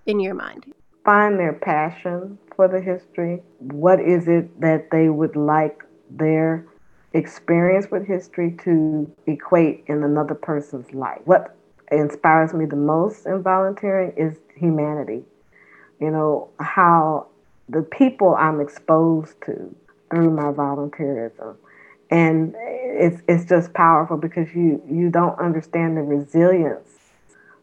in 0.06 0.20
your 0.20 0.34
mind? 0.34 0.72
Find 1.04 1.38
their 1.38 1.52
passion 1.52 2.38
for 2.54 2.68
the 2.68 2.80
history. 2.80 3.42
What 3.58 4.00
is 4.00 4.28
it 4.28 4.60
that 4.60 4.90
they 4.90 5.08
would 5.08 5.34
like 5.34 5.82
their 6.10 6.66
experience 7.12 7.90
with 7.90 8.06
history 8.06 8.56
to 8.64 9.10
equate 9.26 9.84
in 9.88 10.04
another 10.04 10.34
person's 10.34 10.92
life? 10.92 11.20
What 11.24 11.56
inspires 11.98 12.52
me 12.52 12.64
the 12.64 12.76
most 12.76 13.26
in 13.26 13.42
volunteering 13.42 14.12
is 14.16 14.38
humanity. 14.56 15.24
You 16.00 16.10
know, 16.10 16.50
how 16.58 17.28
the 17.68 17.82
people 17.82 18.34
I'm 18.34 18.60
exposed 18.60 19.34
to 19.46 19.74
through 20.10 20.30
my 20.30 20.52
volunteerism. 20.52 21.56
And 22.10 22.54
it's 22.58 23.22
it's 23.26 23.48
just 23.48 23.72
powerful 23.72 24.18
because 24.18 24.54
you 24.54 24.82
you 24.88 25.08
don't 25.08 25.38
understand 25.38 25.96
the 25.96 26.02
resilience 26.02 26.88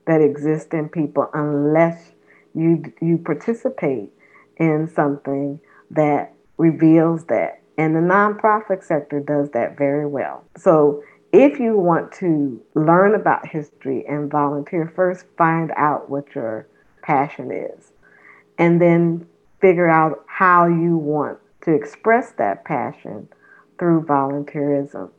that 0.05 0.21
exists 0.21 0.73
in 0.73 0.89
people 0.89 1.29
unless 1.33 2.11
you 2.55 2.91
you 3.01 3.19
participate 3.19 4.09
in 4.57 4.87
something 4.87 5.59
that 5.91 6.33
reveals 6.57 7.25
that. 7.25 7.61
And 7.77 7.95
the 7.95 7.99
nonprofit 7.99 8.83
sector 8.83 9.19
does 9.19 9.51
that 9.51 9.77
very 9.77 10.05
well. 10.05 10.43
So 10.57 11.03
if 11.31 11.59
you 11.59 11.77
want 11.77 12.11
to 12.13 12.61
learn 12.73 13.15
about 13.15 13.47
history 13.47 14.05
and 14.07 14.31
volunteer, 14.31 14.91
first 14.95 15.25
find 15.37 15.71
out 15.75 16.09
what 16.09 16.33
your 16.33 16.67
passion 17.01 17.51
is, 17.51 17.91
and 18.57 18.81
then 18.81 19.27
figure 19.61 19.89
out 19.89 20.23
how 20.27 20.65
you 20.65 20.97
want 20.97 21.37
to 21.61 21.73
express 21.73 22.31
that 22.33 22.65
passion 22.65 23.27
through 23.77 24.03
volunteerism. 24.03 25.09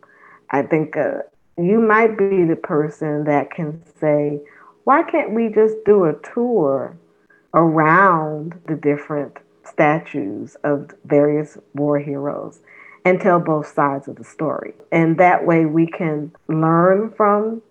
I 0.51 0.63
think 0.63 0.97
uh, 0.97 1.21
you 1.57 1.81
might 1.81 2.19
be 2.19 2.45
the 2.45 2.57
person 2.57 3.25
that 3.25 3.51
can 3.51 3.83
say, 4.01 4.41
why 4.85 5.03
can't 5.03 5.33
we 5.33 5.49
just 5.49 5.77
do 5.85 6.05
a 6.05 6.15
tour 6.35 6.97
around 7.55 8.61
the 8.67 8.75
different 8.75 9.37
statues 9.65 10.57
of 10.65 10.91
various 11.05 11.59
war 11.75 11.99
heroes 11.99 12.61
and 13.05 13.21
tell 13.21 13.41
both 13.41 13.67
sides 13.67 14.09
of 14.09 14.17
the 14.17 14.25
story. 14.25 14.75
And 14.93 15.19
that 15.19 15.47
way 15.47 15.65
we 15.65 15.87
can 15.87 16.33
learn 16.49 17.13
from 17.17 17.63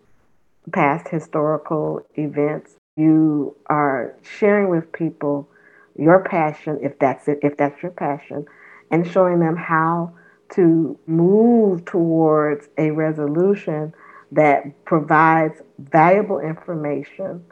past 0.71 1.07
historical 1.07 2.05
events. 2.15 2.75
You 2.97 3.55
are 3.67 4.15
sharing 4.21 4.69
with 4.69 4.91
people 4.91 5.49
your 5.95 6.23
passion, 6.23 6.79
if 6.81 6.97
that's 6.99 7.27
it, 7.27 7.39
if 7.43 7.57
that's 7.57 7.81
your 7.83 7.91
passion, 7.91 8.45
and 8.91 9.09
showing 9.09 9.39
them 9.39 9.55
how 9.55 10.13
to 10.51 10.97
move 11.05 11.85
towards 11.85 12.67
a 12.77 12.91
resolution 12.91 13.93
that 14.31 14.85
provides 14.85 15.61
valuable 15.77 16.39
information 16.39 17.43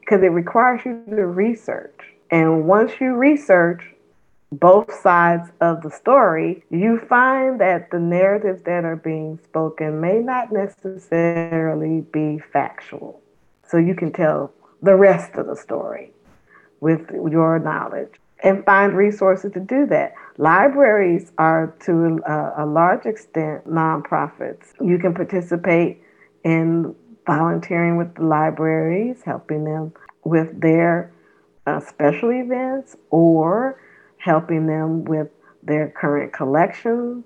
because 0.00 0.22
it 0.22 0.28
requires 0.28 0.80
you 0.84 1.02
to 1.08 1.26
research. 1.26 1.98
And 2.30 2.66
once 2.66 2.92
you 3.00 3.14
research, 3.14 3.82
both 4.52 4.92
sides 5.00 5.50
of 5.60 5.82
the 5.82 5.90
story, 5.90 6.62
you 6.70 7.00
find 7.08 7.60
that 7.60 7.90
the 7.90 7.98
narratives 7.98 8.62
that 8.62 8.84
are 8.84 8.96
being 8.96 9.38
spoken 9.44 10.00
may 10.00 10.18
not 10.20 10.52
necessarily 10.52 12.02
be 12.12 12.38
factual. 12.52 13.20
So 13.66 13.76
you 13.76 13.94
can 13.94 14.12
tell 14.12 14.52
the 14.82 14.94
rest 14.94 15.34
of 15.34 15.46
the 15.46 15.56
story 15.56 16.12
with 16.80 17.10
your 17.10 17.58
knowledge 17.58 18.14
and 18.44 18.64
find 18.64 18.96
resources 18.96 19.52
to 19.52 19.60
do 19.60 19.86
that. 19.86 20.14
Libraries 20.36 21.32
are 21.38 21.74
to 21.80 22.20
a, 22.26 22.64
a 22.64 22.66
large 22.66 23.06
extent 23.06 23.66
nonprofits. 23.66 24.72
You 24.80 24.98
can 24.98 25.14
participate 25.14 26.02
in 26.44 26.94
volunteering 27.26 27.96
with 27.96 28.14
the 28.14 28.22
libraries, 28.22 29.22
helping 29.24 29.64
them 29.64 29.92
with 30.24 30.60
their 30.60 31.12
uh, 31.66 31.80
special 31.80 32.30
events 32.30 32.94
or 33.10 33.80
helping 34.26 34.66
them 34.66 35.04
with 35.04 35.28
their 35.62 35.88
current 35.88 36.32
collections. 36.32 37.24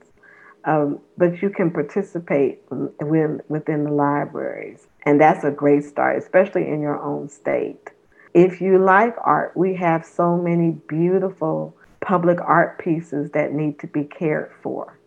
Um, 0.64 1.00
but 1.16 1.40
you 1.40 1.48
can 1.48 1.70
participate 1.70 2.60
within, 2.68 3.40
within 3.48 3.84
the 3.84 3.90
libraries. 3.90 4.86
And 5.06 5.18
that's 5.18 5.42
a 5.42 5.50
great 5.50 5.84
start, 5.84 6.18
especially 6.18 6.68
in 6.68 6.82
your 6.82 7.00
own 7.02 7.30
state. 7.30 7.88
If 8.34 8.60
you 8.60 8.78
like 8.78 9.14
art, 9.24 9.56
we 9.56 9.74
have 9.76 10.04
so 10.04 10.36
many 10.36 10.72
beautiful 10.86 11.74
public 12.02 12.38
art 12.42 12.78
pieces 12.78 13.30
that 13.30 13.54
need 13.54 13.78
to 13.78 13.86
be 13.86 14.04
cared 14.04 14.52
for. 14.62 14.98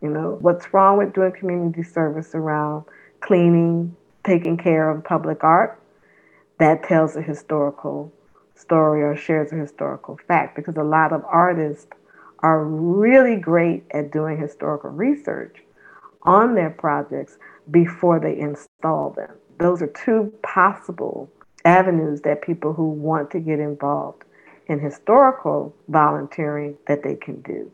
You 0.00 0.08
know, 0.08 0.38
what's 0.40 0.72
wrong 0.72 0.96
with 0.96 1.12
doing 1.12 1.32
community 1.32 1.82
service 1.82 2.34
around 2.34 2.84
cleaning, 3.20 3.94
taking 4.24 4.56
care 4.56 4.90
of 4.90 5.04
public 5.04 5.44
art? 5.44 5.78
That 6.58 6.82
tells 6.84 7.14
a 7.16 7.22
historical 7.22 8.10
story 8.64 9.02
or 9.02 9.14
shares 9.16 9.52
a 9.52 9.56
historical 9.56 10.18
fact 10.26 10.56
because 10.56 10.76
a 10.76 10.82
lot 10.82 11.12
of 11.12 11.22
artists 11.26 11.86
are 12.40 12.64
really 12.64 13.36
great 13.36 13.84
at 13.92 14.10
doing 14.10 14.38
historical 14.38 14.90
research 14.90 15.62
on 16.22 16.54
their 16.54 16.70
projects 16.70 17.38
before 17.70 18.18
they 18.18 18.38
install 18.38 19.10
them. 19.10 19.30
Those 19.58 19.82
are 19.82 19.92
two 20.04 20.32
possible 20.42 21.30
avenues 21.64 22.22
that 22.22 22.42
people 22.42 22.72
who 22.72 22.88
want 22.88 23.30
to 23.30 23.40
get 23.40 23.60
involved 23.60 24.24
in 24.66 24.80
historical 24.80 25.74
volunteering 25.88 26.76
that 26.86 27.02
they 27.02 27.14
can 27.14 27.40
do. 27.42 27.70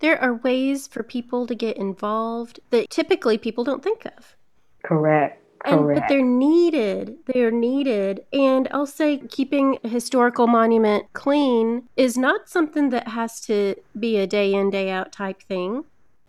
There 0.00 0.20
are 0.20 0.34
ways 0.34 0.86
for 0.86 1.02
people 1.02 1.46
to 1.46 1.54
get 1.54 1.76
involved 1.76 2.60
that 2.70 2.90
typically 2.90 3.38
people 3.38 3.64
don't 3.64 3.82
think 3.82 4.04
of. 4.04 4.36
Correct. 4.82 5.43
And, 5.64 5.94
but 5.94 6.04
they're 6.08 6.22
needed. 6.22 7.16
They're 7.26 7.50
needed. 7.50 8.24
And 8.32 8.68
I'll 8.70 8.86
say 8.86 9.18
keeping 9.18 9.78
a 9.82 9.88
historical 9.88 10.46
monument 10.46 11.12
clean 11.14 11.88
is 11.96 12.18
not 12.18 12.48
something 12.48 12.90
that 12.90 13.08
has 13.08 13.40
to 13.42 13.74
be 13.98 14.18
a 14.18 14.26
day 14.26 14.52
in, 14.52 14.70
day 14.70 14.90
out 14.90 15.10
type 15.10 15.42
thing. 15.42 15.84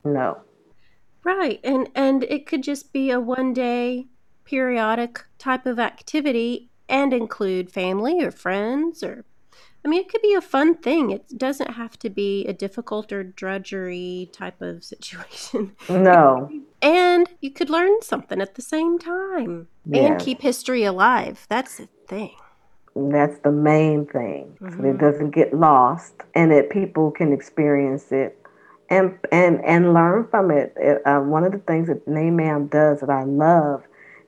No. 0.06 0.42
Right. 1.24 1.60
And 1.64 1.90
and 1.96 2.24
it 2.24 2.46
could 2.46 2.64
just 2.64 2.94
be 2.94 3.12
a 3.12 3.20
one 3.20 3.54
day 3.54 4.08
periodic 4.46 5.26
type 5.38 5.66
of 5.66 5.80
activity 5.80 6.70
and 6.88 7.12
include 7.14 7.72
family 7.72 8.24
or 8.24 8.32
friends 8.32 9.04
or 9.04 9.26
I 9.86 9.88
mean, 9.88 10.02
it 10.02 10.10
could 10.10 10.24
be 10.24 10.34
a 10.34 10.42
fun 10.42 10.76
thing. 10.76 11.12
It 11.12 11.38
doesn't 11.38 11.72
have 11.72 12.00
to 12.00 12.10
be 12.10 12.44
a 12.48 12.54
difficult 12.54 13.14
or 13.14 13.24
drudgery 13.24 14.32
type 14.34 14.60
of 14.60 14.84
situation. 14.94 15.76
No. 15.88 16.50
and 16.82 17.30
you 17.40 17.52
could 17.52 17.70
learn 17.70 18.02
something 18.02 18.42
at 18.42 18.56
the 18.56 18.64
same 18.64 18.98
time 18.98 19.68
and 19.94 20.20
keep 20.20 20.42
history 20.42 20.84
alive. 20.84 21.46
That's 21.50 21.78
the 21.78 21.88
thing. 22.08 22.36
That's 22.96 23.38
the 23.40 23.52
main 23.52 24.08
thing. 24.08 24.58
Mm-hmm. 24.60 24.82
So 24.82 24.90
it 24.90 24.98
doesn't 24.98 25.32
get 25.32 25.54
lost 25.54 26.16
and 26.34 26.52
that 26.52 26.70
people 26.70 27.12
can 27.12 27.32
experience 27.32 28.12
it 28.12 28.42
and 28.90 29.18
and 29.32 29.64
and 29.66 29.94
learn 29.94 30.28
from 30.30 30.50
it. 30.50 30.74
it 30.78 31.06
uh, 31.06 31.20
one 31.20 31.44
of 31.44 31.52
the 31.52 31.60
things 31.60 31.88
that 31.88 32.06
NMAAM 32.08 32.70
does 32.70 33.02
that 33.02 33.10
I 33.10 33.24
love 33.24 33.84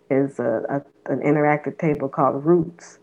is 0.09 0.37
a, 0.39 0.63
a, 0.69 1.11
an 1.11 1.19
interactive 1.21 1.77
table 1.79 2.09
called 2.09 2.45
Roots. 2.45 2.99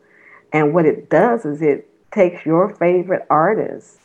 And 0.53 0.75
what 0.75 0.85
it 0.85 1.11
does 1.11 1.45
is 1.45 1.63
it 1.63 1.89
takes 2.15 2.47
your 2.47 2.75
favorite 2.77 3.27
artist 3.29 3.99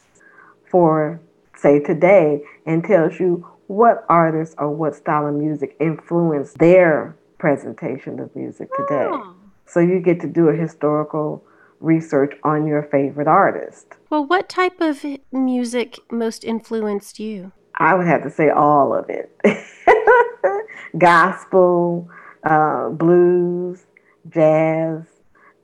for, 0.70 1.22
say, 1.56 1.80
today 1.80 2.42
and 2.66 2.84
tells 2.84 3.20
you 3.20 3.48
what 3.68 4.04
artists 4.10 4.56
or 4.58 4.70
what 4.72 4.96
style 4.96 5.28
of 5.28 5.36
music 5.36 5.76
influenced 5.80 6.58
their 6.58 7.16
presentation 7.38 8.20
of 8.20 8.36
music 8.36 8.68
today. 8.76 9.08
Oh. 9.10 9.36
So 9.66 9.80
you 9.80 10.00
get 10.00 10.20
to 10.22 10.28
do 10.28 10.50
a 10.50 10.56
historical 10.56 11.44
research 11.80 12.34
on 12.44 12.66
your 12.68 12.84
favorite 12.84 13.28
artist. 13.28 13.88
Well, 14.10 14.26
what 14.26 14.50
type 14.50 14.82
of 14.82 15.06
music 15.32 16.00
most 16.12 16.44
influenced 16.44 17.20
you? 17.20 17.52
I 17.76 17.94
would 17.94 18.08
have 18.08 18.24
to 18.24 18.30
say 18.30 18.50
all 18.50 18.94
of 18.94 19.10
it 19.10 19.32
gospel, 20.98 22.10
uh, 22.44 22.90
blues, 22.90 23.86
jazz, 24.30 25.04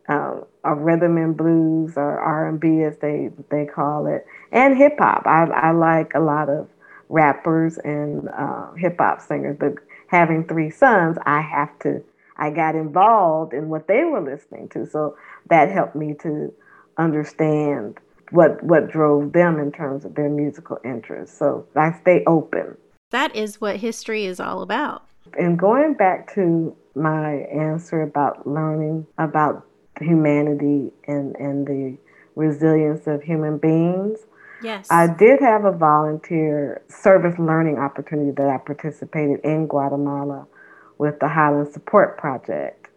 um, 0.08 0.46
or 0.64 0.76
rhythm 0.76 1.18
and 1.18 1.36
blues 1.36 1.94
or 1.96 2.20
R&B 2.20 2.84
as 2.84 2.98
they 3.00 3.30
they 3.50 3.66
call 3.66 4.08
it, 4.08 4.26
and 4.52 4.78
hip 4.78 4.96
hop. 5.00 5.24
I, 5.26 5.46
I 5.46 5.72
like 5.72 6.14
a 6.16 6.20
lot 6.20 6.50
of 6.50 6.68
rappers 7.10 7.78
and 7.84 8.30
uh, 8.30 8.72
hip 8.74 8.98
hop 9.00 9.22
singers, 9.22 9.58
but 9.60 9.74
having 10.08 10.46
three 10.48 10.70
sons, 10.70 11.18
I 11.26 11.42
have 11.42 11.78
to. 11.80 12.04
I 12.38 12.50
got 12.50 12.76
involved 12.76 13.54
in 13.54 13.70
what 13.70 13.88
they 13.88 14.04
were 14.04 14.22
listening 14.22 14.70
to, 14.70 14.86
so 14.86 15.18
that 15.50 15.72
helped 15.72 15.96
me 15.96 16.16
to 16.22 16.54
understand 16.98 17.98
what 18.32 18.62
what 18.64 18.90
drove 18.90 19.34
them 19.34 19.60
in 19.60 19.72
terms 19.72 20.06
of 20.06 20.16
their 20.16 20.30
musical 20.30 20.80
interests. 20.84 21.38
So 21.38 21.66
I 21.76 21.94
stay 22.02 22.24
open. 22.28 22.78
That 23.12 23.36
is 23.36 23.62
what 23.62 23.78
history 23.78 24.26
is 24.26 24.40
all 24.40 24.62
about. 24.62 25.04
And 25.38 25.58
going 25.58 25.94
back 25.94 26.34
to 26.36 26.76
my 26.96 27.46
answer 27.54 28.02
about 28.02 28.48
learning 28.48 29.06
about 29.18 29.66
humanity 30.00 30.92
and, 31.08 31.36
and 31.38 31.68
the 31.68 31.98
resilience 32.36 33.08
of 33.08 33.24
human 33.24 33.58
beings. 33.58 34.20
Yes. 34.62 34.88
I 34.90 35.08
did 35.08 35.40
have 35.42 35.66
a 35.66 35.72
volunteer 35.72 36.82
service 36.90 37.38
learning 37.38 37.78
opportunity 37.78 38.32
that 38.32 38.48
I 38.48 38.58
participated 38.58 39.42
in 39.44 39.68
Guatemala 39.68 40.48
with 40.98 41.20
the 41.20 41.28
Highland 41.28 41.74
Support 41.74 42.18
Project. 42.18 42.88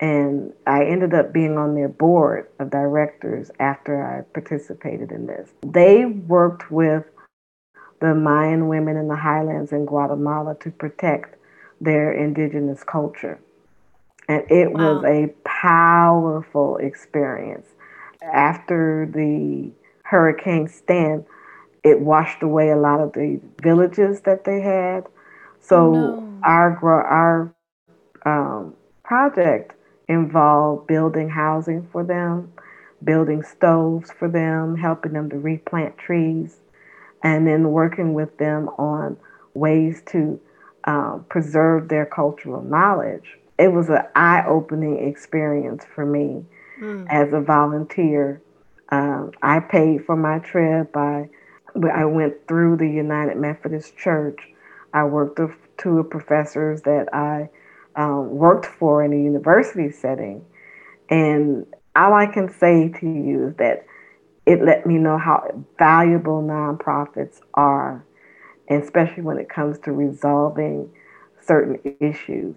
And 0.00 0.52
I 0.66 0.84
ended 0.84 1.14
up 1.14 1.32
being 1.32 1.58
on 1.58 1.74
their 1.74 1.88
board 1.88 2.48
of 2.58 2.70
directors 2.70 3.50
after 3.60 4.02
I 4.02 4.22
participated 4.32 5.12
in 5.12 5.26
this. 5.26 5.50
They 5.64 6.04
worked 6.04 6.70
with 6.72 7.04
the 8.00 8.14
Mayan 8.14 8.66
women 8.66 8.96
in 8.96 9.06
the 9.06 9.16
highlands 9.16 9.70
in 9.70 9.86
Guatemala 9.86 10.56
to 10.60 10.70
protect 10.72 11.36
their 11.80 12.12
indigenous 12.12 12.82
culture. 12.82 13.40
And 14.32 14.50
it 14.50 14.72
wow. 14.72 14.94
was 14.94 15.04
a 15.04 15.28
powerful 15.44 16.78
experience. 16.78 17.66
After 18.22 19.10
the 19.12 19.70
Hurricane 20.04 20.68
Stan, 20.68 21.26
it 21.84 22.00
washed 22.00 22.42
away 22.42 22.70
a 22.70 22.76
lot 22.76 23.00
of 23.00 23.12
the 23.12 23.40
villages 23.62 24.22
that 24.22 24.44
they 24.44 24.60
had. 24.60 25.04
So 25.60 25.94
oh, 25.94 26.20
no. 26.20 26.40
our 26.44 26.74
our 27.02 27.54
um, 28.24 28.74
project 29.04 29.74
involved 30.08 30.86
building 30.86 31.28
housing 31.28 31.86
for 31.92 32.04
them, 32.04 32.52
building 33.04 33.42
stoves 33.42 34.10
for 34.12 34.28
them, 34.28 34.76
helping 34.76 35.12
them 35.12 35.28
to 35.30 35.36
replant 35.36 35.98
trees, 35.98 36.60
and 37.22 37.46
then 37.46 37.70
working 37.70 38.14
with 38.14 38.38
them 38.38 38.68
on 38.78 39.16
ways 39.52 40.02
to 40.06 40.40
um, 40.84 41.26
preserve 41.28 41.88
their 41.88 42.06
cultural 42.06 42.62
knowledge 42.62 43.38
it 43.62 43.72
was 43.72 43.88
an 43.88 44.02
eye 44.16 44.44
opening 44.48 45.08
experience 45.08 45.84
for 45.94 46.04
me 46.04 46.44
mm. 46.80 47.06
as 47.08 47.32
a 47.32 47.40
volunteer. 47.40 48.42
Um, 48.88 49.30
I 49.40 49.60
paid 49.60 50.04
for 50.04 50.16
my 50.16 50.40
trip. 50.40 50.96
I, 50.96 51.28
I 51.94 52.04
went 52.04 52.48
through 52.48 52.78
the 52.78 52.88
United 52.88 53.36
Methodist 53.36 53.96
Church. 53.96 54.40
I 54.92 55.04
worked 55.04 55.38
with 55.38 55.52
two 55.78 56.02
professors 56.10 56.82
that 56.82 57.06
I 57.14 57.50
um, 57.94 58.30
worked 58.30 58.66
for 58.66 59.04
in 59.04 59.12
a 59.12 59.16
university 59.16 59.92
setting. 59.92 60.44
And 61.08 61.64
all 61.94 62.14
I 62.14 62.26
can 62.26 62.52
say 62.52 62.88
to 62.88 63.06
you 63.06 63.48
is 63.48 63.56
that 63.58 63.86
it 64.44 64.60
let 64.60 64.86
me 64.86 64.94
know 64.94 65.18
how 65.18 65.64
valuable 65.78 66.42
nonprofits 66.42 67.38
are, 67.54 68.04
especially 68.68 69.22
when 69.22 69.38
it 69.38 69.48
comes 69.48 69.78
to 69.84 69.92
resolving 69.92 70.90
certain 71.40 71.78
issues. 72.00 72.56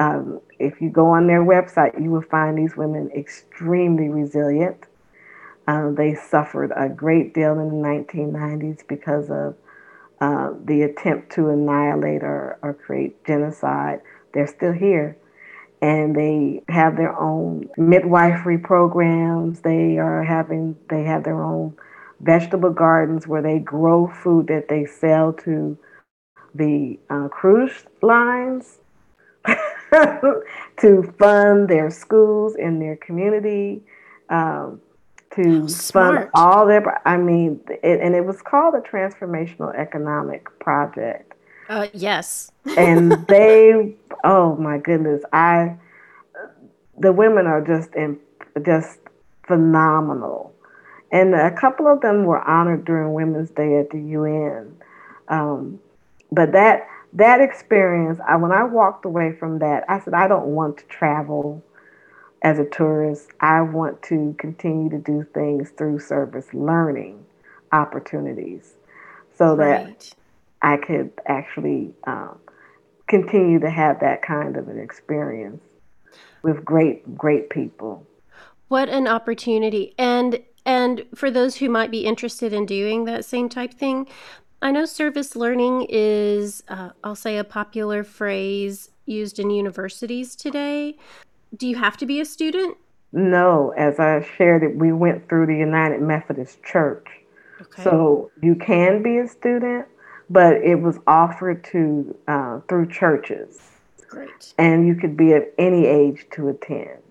Um, 0.00 0.40
if 0.58 0.80
you 0.80 0.88
go 0.88 1.08
on 1.08 1.26
their 1.26 1.44
website, 1.44 2.02
you 2.02 2.10
will 2.10 2.22
find 2.22 2.56
these 2.56 2.74
women 2.74 3.10
extremely 3.14 4.08
resilient. 4.08 4.86
Uh, 5.68 5.90
they 5.90 6.14
suffered 6.14 6.72
a 6.74 6.88
great 6.88 7.34
deal 7.34 7.52
in 7.60 7.68
the 7.68 7.86
1990s 7.86 8.80
because 8.88 9.30
of 9.30 9.54
uh, 10.20 10.54
the 10.64 10.82
attempt 10.82 11.30
to 11.32 11.50
annihilate 11.50 12.22
or, 12.22 12.58
or 12.62 12.72
create 12.72 13.24
genocide. 13.26 14.00
They're 14.32 14.46
still 14.46 14.72
here. 14.72 15.18
And 15.82 16.16
they 16.16 16.62
have 16.68 16.96
their 16.96 17.18
own 17.18 17.68
midwifery 17.76 18.58
programs. 18.58 19.60
They 19.60 19.98
are 19.98 20.24
having, 20.24 20.76
they 20.88 21.04
have 21.04 21.24
their 21.24 21.42
own 21.42 21.76
vegetable 22.20 22.70
gardens 22.70 23.26
where 23.26 23.42
they 23.42 23.58
grow 23.58 24.06
food 24.06 24.46
that 24.48 24.68
they 24.68 24.86
sell 24.86 25.32
to 25.34 25.78
the 26.54 26.98
uh, 27.10 27.28
cruise 27.28 27.84
lines 28.02 28.78
to 30.80 31.14
fund 31.18 31.68
their 31.68 31.90
schools 31.90 32.54
in 32.56 32.78
their 32.78 32.96
community, 32.96 33.82
um, 34.28 34.80
to 35.34 35.68
fund 35.68 36.28
all 36.34 36.66
their. 36.66 37.06
I 37.06 37.16
mean, 37.16 37.60
it, 37.68 38.00
and 38.00 38.14
it 38.14 38.24
was 38.24 38.40
called 38.42 38.74
a 38.74 38.80
transformational 38.80 39.74
economic 39.74 40.46
project. 40.60 41.34
Uh, 41.68 41.86
yes. 41.92 42.50
and 42.76 43.12
they, 43.28 43.94
oh 44.24 44.56
my 44.56 44.78
goodness, 44.78 45.22
I, 45.32 45.76
the 46.98 47.12
women 47.12 47.46
are 47.46 47.64
just 47.64 47.94
in, 47.94 48.18
just 48.64 48.98
phenomenal, 49.46 50.54
and 51.12 51.34
a 51.34 51.50
couple 51.50 51.86
of 51.88 52.00
them 52.00 52.24
were 52.24 52.40
honored 52.42 52.84
during 52.84 53.12
Women's 53.12 53.50
Day 53.50 53.78
at 53.78 53.90
the 53.90 54.00
UN. 54.00 54.76
Um, 55.28 55.80
but 56.32 56.52
that 56.52 56.86
that 57.12 57.40
experience, 57.40 58.20
I, 58.26 58.36
when 58.36 58.52
I 58.52 58.64
walked 58.64 59.04
away 59.04 59.32
from 59.32 59.58
that, 59.58 59.84
I 59.88 60.00
said, 60.00 60.14
I 60.14 60.28
don't 60.28 60.48
want 60.48 60.78
to 60.78 60.84
travel 60.84 61.64
as 62.42 62.58
a 62.58 62.64
tourist. 62.64 63.30
I 63.40 63.60
want 63.62 64.02
to 64.04 64.34
continue 64.38 64.90
to 64.90 64.98
do 64.98 65.26
things 65.34 65.70
through 65.70 65.98
service 65.98 66.46
learning 66.52 67.24
opportunities 67.72 68.74
so 69.36 69.54
right. 69.54 69.98
that 69.98 70.14
I 70.62 70.76
could 70.76 71.12
actually 71.26 71.94
um, 72.06 72.38
continue 73.08 73.58
to 73.60 73.70
have 73.70 74.00
that 74.00 74.22
kind 74.22 74.56
of 74.56 74.68
an 74.68 74.78
experience 74.78 75.62
with 76.42 76.64
great, 76.64 77.16
great 77.16 77.50
people. 77.50 78.06
What 78.68 78.88
an 78.88 79.08
opportunity. 79.08 79.94
And 79.98 80.42
and 80.66 81.06
for 81.14 81.30
those 81.30 81.56
who 81.56 81.70
might 81.70 81.90
be 81.90 82.04
interested 82.04 82.52
in 82.52 82.66
doing 82.66 83.04
that 83.06 83.24
same 83.24 83.48
type 83.48 83.72
thing, 83.72 84.06
I 84.62 84.70
know 84.72 84.84
service 84.84 85.34
learning 85.36 85.86
is, 85.88 86.62
uh, 86.68 86.90
I'll 87.02 87.14
say, 87.14 87.38
a 87.38 87.44
popular 87.44 88.04
phrase 88.04 88.90
used 89.06 89.38
in 89.38 89.50
universities 89.50 90.36
today. 90.36 90.98
Do 91.56 91.66
you 91.66 91.76
have 91.76 91.96
to 91.96 92.06
be 92.06 92.20
a 92.20 92.24
student 92.24 92.76
No, 93.12 93.72
as 93.76 93.98
I 93.98 94.24
shared 94.36 94.62
it, 94.62 94.76
we 94.76 94.92
went 94.92 95.28
through 95.28 95.46
the 95.46 95.56
United 95.56 96.00
Methodist 96.00 96.62
Church. 96.62 97.06
Okay. 97.60 97.82
So 97.82 98.30
you 98.42 98.54
can 98.54 99.02
be 99.02 99.18
a 99.18 99.26
student, 99.26 99.86
but 100.28 100.54
it 100.58 100.76
was 100.76 100.98
offered 101.06 101.64
to 101.64 102.16
uh, 102.28 102.60
through 102.68 102.88
churches. 102.88 103.60
Great. 104.08 104.54
And 104.58 104.86
you 104.86 104.94
could 104.94 105.16
be 105.16 105.32
of 105.32 105.44
any 105.58 105.86
age 105.86 106.26
to 106.32 106.48
attend. 106.48 107.02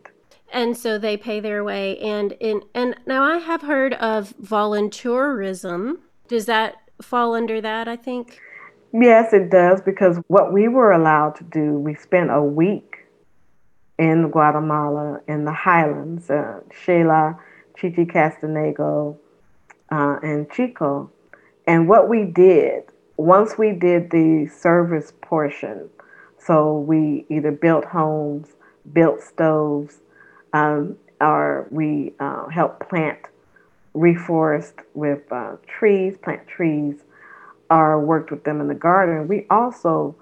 And 0.52 0.76
so 0.76 0.98
they 0.98 1.16
pay 1.18 1.40
their 1.40 1.64
way. 1.64 1.98
And 2.00 2.32
in 2.40 2.64
and 2.74 2.96
now 3.06 3.24
I 3.24 3.38
have 3.38 3.62
heard 3.62 3.94
of 3.96 4.34
voluntourism. 4.42 5.98
Does 6.28 6.46
that 6.46 6.89
fall 7.02 7.34
under 7.36 7.62
that? 7.62 7.88
I 7.88 7.96
think. 7.96 8.40
Yes, 8.92 9.34
it 9.34 9.52
does 9.52 9.82
because 9.82 10.18
what 10.28 10.52
we 10.52 10.68
were 10.68 10.92
allowed 10.92 11.36
to 11.36 11.44
do, 11.44 11.74
we 11.74 11.94
spent 11.94 12.32
a 12.32 12.42
week 12.42 13.06
in 14.00 14.30
Guatemala 14.30 15.20
in 15.28 15.46
the 15.46 15.52
highlands, 15.52 16.30
uh, 16.30 16.62
Chichicastenango, 17.78 19.18
uh, 19.92 20.18
and 20.24 20.50
Chico. 20.52 21.12
And 21.68 21.88
what 21.88 22.10
we 22.10 22.26
did, 22.26 22.84
once 23.18 23.58
we 23.58 23.74
did 23.74 24.10
the 24.10 24.48
service 24.48 25.14
portion, 25.22 25.90
so 26.40 26.80
we 26.80 27.26
either 27.30 27.52
built 27.52 27.86
homes, 27.86 28.48
built 28.92 29.22
stoves, 29.22 30.00
um, 30.54 30.98
or 31.22 31.68
we 31.70 32.14
uh, 32.20 32.48
helped 32.48 32.90
plant, 32.90 33.20
reforest 34.00 34.74
with 34.94 35.30
uh, 35.32 35.58
trees, 35.68 36.16
plant 36.24 36.48
trees, 36.48 36.96
or 37.70 38.00
worked 38.00 38.32
with 38.32 38.44
them 38.46 38.62
in 38.62 38.68
the 38.68 38.76
garden. 38.76 39.28
We 39.28 39.46
also, 39.50 40.16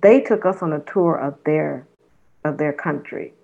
they 0.00 0.20
took 0.20 0.46
us 0.46 0.62
on 0.62 0.72
a 0.72 0.80
tour 0.80 1.14
of 1.16 1.36
their, 1.44 1.86
of 2.44 2.56
their 2.58 2.72
country. 2.72 3.34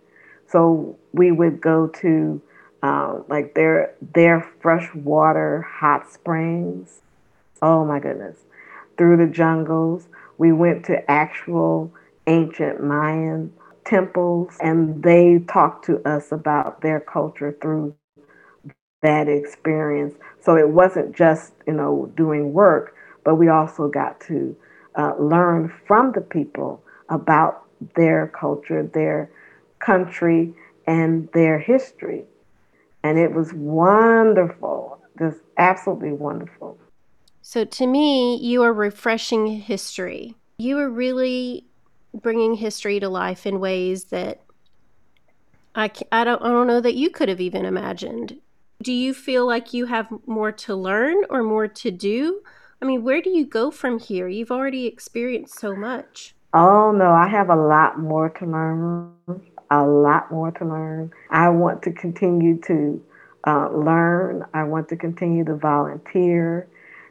So 0.49 0.97
we 1.13 1.31
would 1.31 1.61
go 1.61 1.89
to 1.89 2.41
uh, 2.83 3.21
like 3.29 3.55
their 3.55 3.95
their 4.15 4.41
freshwater 4.61 5.63
hot 5.63 6.13
springs. 6.13 7.01
Oh 7.61 7.85
my 7.85 7.99
goodness! 7.99 8.37
Through 8.97 9.17
the 9.17 9.33
jungles, 9.33 10.09
we 10.39 10.53
went 10.53 10.85
to 10.87 11.11
actual 11.11 11.93
ancient 12.27 12.83
Mayan 12.83 13.53
temples, 13.85 14.57
and 14.61 15.03
they 15.03 15.41
talked 15.49 15.85
to 15.87 16.07
us 16.09 16.33
about 16.33 16.81
their 16.83 17.01
culture 17.01 17.57
through 17.61 17.95
that 19.07 19.29
experience. 19.29 20.15
So 20.41 20.57
it 20.57 20.69
wasn't 20.69 21.17
just 21.17 21.53
you 21.67 21.73
know 21.73 22.13
doing 22.17 22.53
work, 22.53 22.95
but 23.25 23.37
we 23.37 23.49
also 23.49 23.89
got 23.89 24.21
to 24.23 24.57
uh, 24.97 25.13
learn 25.19 25.73
from 25.87 26.13
the 26.13 26.21
people 26.21 26.83
about 27.09 27.63
their 27.95 28.27
culture, 28.29 28.83
their 28.83 29.31
country, 29.79 30.53
and 30.87 31.29
their 31.33 31.59
history. 31.59 32.25
And 33.05 33.19
it 33.19 33.33
was 33.33 33.53
wonderful, 33.53 35.01
just 35.19 35.39
absolutely 35.57 36.13
wonderful. 36.13 36.77
So 37.43 37.65
to 37.65 37.87
me, 37.87 38.37
you 38.37 38.65
are 38.65 38.73
refreshing 38.73 39.47
history. 39.47 40.35
You 40.59 40.79
are 40.79 40.91
really 40.91 41.67
bringing 42.13 42.55
history 42.55 42.99
to 42.99 43.09
life 43.09 43.47
in 43.47 43.61
ways 43.61 44.07
that 44.07 44.41
I, 45.77 45.93
I, 46.11 46.25
don't, 46.25 46.43
I 46.43 46.49
don't 46.49 46.67
know 46.67 46.81
that 46.81 46.95
you 46.95 47.11
could 47.11 47.29
have 47.29 47.41
even 47.41 47.65
imagined. 47.65 48.41
Do 48.87 48.93
you 48.93 49.15
feel 49.15 49.45
like 49.45 49.75
you 49.75 49.87
have 49.87 50.07
more 50.27 50.53
to 50.53 50.77
learn 50.77 51.25
or 51.29 51.43
more 51.43 51.67
to 51.67 51.91
do? 51.91 52.43
I 52.81 52.85
mean, 52.85 53.03
where 53.03 53.21
do 53.21 53.31
you 53.31 53.45
go 53.45 53.73
from 53.73 53.99
here? 53.99 54.29
You've 54.29 54.53
already 54.53 54.87
experienced 54.87 55.59
so 55.59 55.75
much. 55.75 56.37
Oh, 56.55 56.93
no, 56.93 57.11
I 57.11 57.27
have 57.27 57.51
a 57.51 57.57
lot 57.57 57.99
more 57.99 58.31
to 58.31 58.47
learn. 58.47 59.13
A 59.73 59.85
lot 59.85 60.31
more 60.31 60.53
to 60.53 60.65
learn. 60.65 61.11
I 61.31 61.49
want 61.49 61.83
to 61.83 61.91
continue 61.91 62.61
to 62.69 63.05
uh, 63.45 63.71
learn. 63.71 64.45
I 64.55 64.63
want 64.63 64.89
to 64.91 64.97
continue 64.97 65.45
to 65.47 65.57
volunteer 65.57 66.69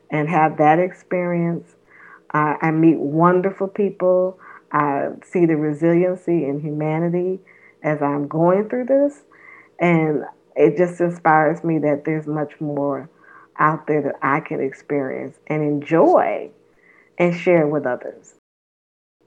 and 0.09 0.29
have 0.29 0.57
that 0.59 0.79
experience. 0.79 1.75
Uh, 2.33 2.55
I 2.61 2.71
meet 2.71 2.99
wonderful 2.99 3.67
people. 3.67 4.39
I 4.71 5.09
see 5.25 5.45
the 5.45 5.57
resiliency 5.57 6.45
and 6.45 6.61
humanity 6.61 7.41
as 7.83 8.01
I'm 8.01 8.29
going 8.29 8.69
through 8.69 8.85
this. 8.85 9.23
And 9.77 10.23
it 10.55 10.77
just 10.77 11.01
inspires 11.01 11.63
me 11.63 11.79
that 11.79 12.03
there's 12.05 12.27
much 12.27 12.59
more 12.59 13.09
out 13.57 13.87
there 13.87 14.01
that 14.01 14.15
I 14.21 14.39
can 14.39 14.61
experience 14.61 15.37
and 15.47 15.61
enjoy 15.61 16.49
and 17.17 17.35
share 17.35 17.67
with 17.67 17.85
others. 17.85 18.35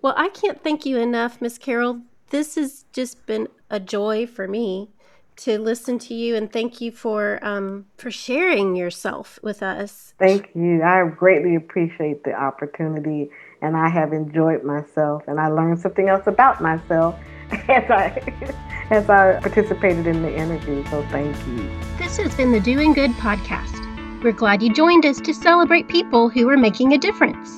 Well, 0.03 0.15
I 0.17 0.29
can't 0.29 0.63
thank 0.63 0.87
you 0.87 0.99
enough, 0.99 1.41
Miss 1.41 1.59
Carroll. 1.59 2.03
This 2.31 2.55
has 2.57 2.85
just 2.93 3.27
been 3.27 3.49
a 3.71 3.81
joy 3.81 4.27
for 4.27 4.47
me 4.47 4.91
to 5.37 5.59
listen 5.59 5.99
to 6.01 6.15
you 6.15 6.35
and 6.35 6.53
thank 6.53 6.81
you 6.81 6.91
for 6.91 7.39
um, 7.43 7.87
for 7.97 8.11
sharing 8.11 8.75
yourself 8.75 9.39
with 9.43 9.63
us. 9.63 10.15
Thank 10.19 10.51
you. 10.55 10.83
I 10.83 11.07
greatly 11.09 11.55
appreciate 11.55 12.25
the 12.25 12.35
opportunity 12.35 13.31
and 13.63 13.77
I 13.77 13.89
have 13.89 14.13
enjoyed 14.13 14.65
myself 14.65 15.23
and 15.27 15.41
I 15.41 15.49
learned 15.49 15.81
something 15.81 16.09
else 16.09 16.27
about 16.27 16.61
myself 16.61 17.19
as 17.69 17.91
I 17.91 18.55
as 18.91 19.09
I 19.11 19.39
participated 19.41 20.07
in 20.07 20.23
the 20.23 20.35
interview. 20.35 20.85
So 20.87 21.03
thank 21.11 21.37
you. 21.47 21.71
This 21.99 22.17
has 22.17 22.35
been 22.35 22.53
the 22.53 22.61
Doing 22.61 22.95
Good 22.95 23.11
podcast. 23.13 23.85
We're 24.23 24.33
glad 24.33 24.63
you 24.63 24.73
joined 24.73 25.05
us 25.05 25.21
to 25.21 25.35
celebrate 25.35 25.89
people 25.89 26.29
who 26.29 26.49
are 26.49 26.57
making 26.57 26.93
a 26.93 26.99
difference. 26.99 27.57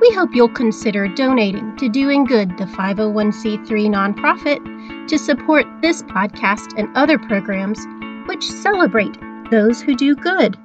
We 0.00 0.12
hope 0.14 0.30
you'll 0.32 0.48
consider 0.50 1.08
donating 1.08 1.76
to 1.78 1.88
Doing 1.88 2.24
Good, 2.24 2.56
the 2.56 2.66
501c3 2.66 3.66
nonprofit, 3.88 5.08
to 5.08 5.18
support 5.18 5.66
this 5.82 6.02
podcast 6.02 6.78
and 6.78 6.94
other 6.96 7.18
programs 7.18 7.84
which 8.28 8.48
celebrate 8.48 9.16
those 9.50 9.80
who 9.80 9.96
do 9.96 10.14
good. 10.14 10.56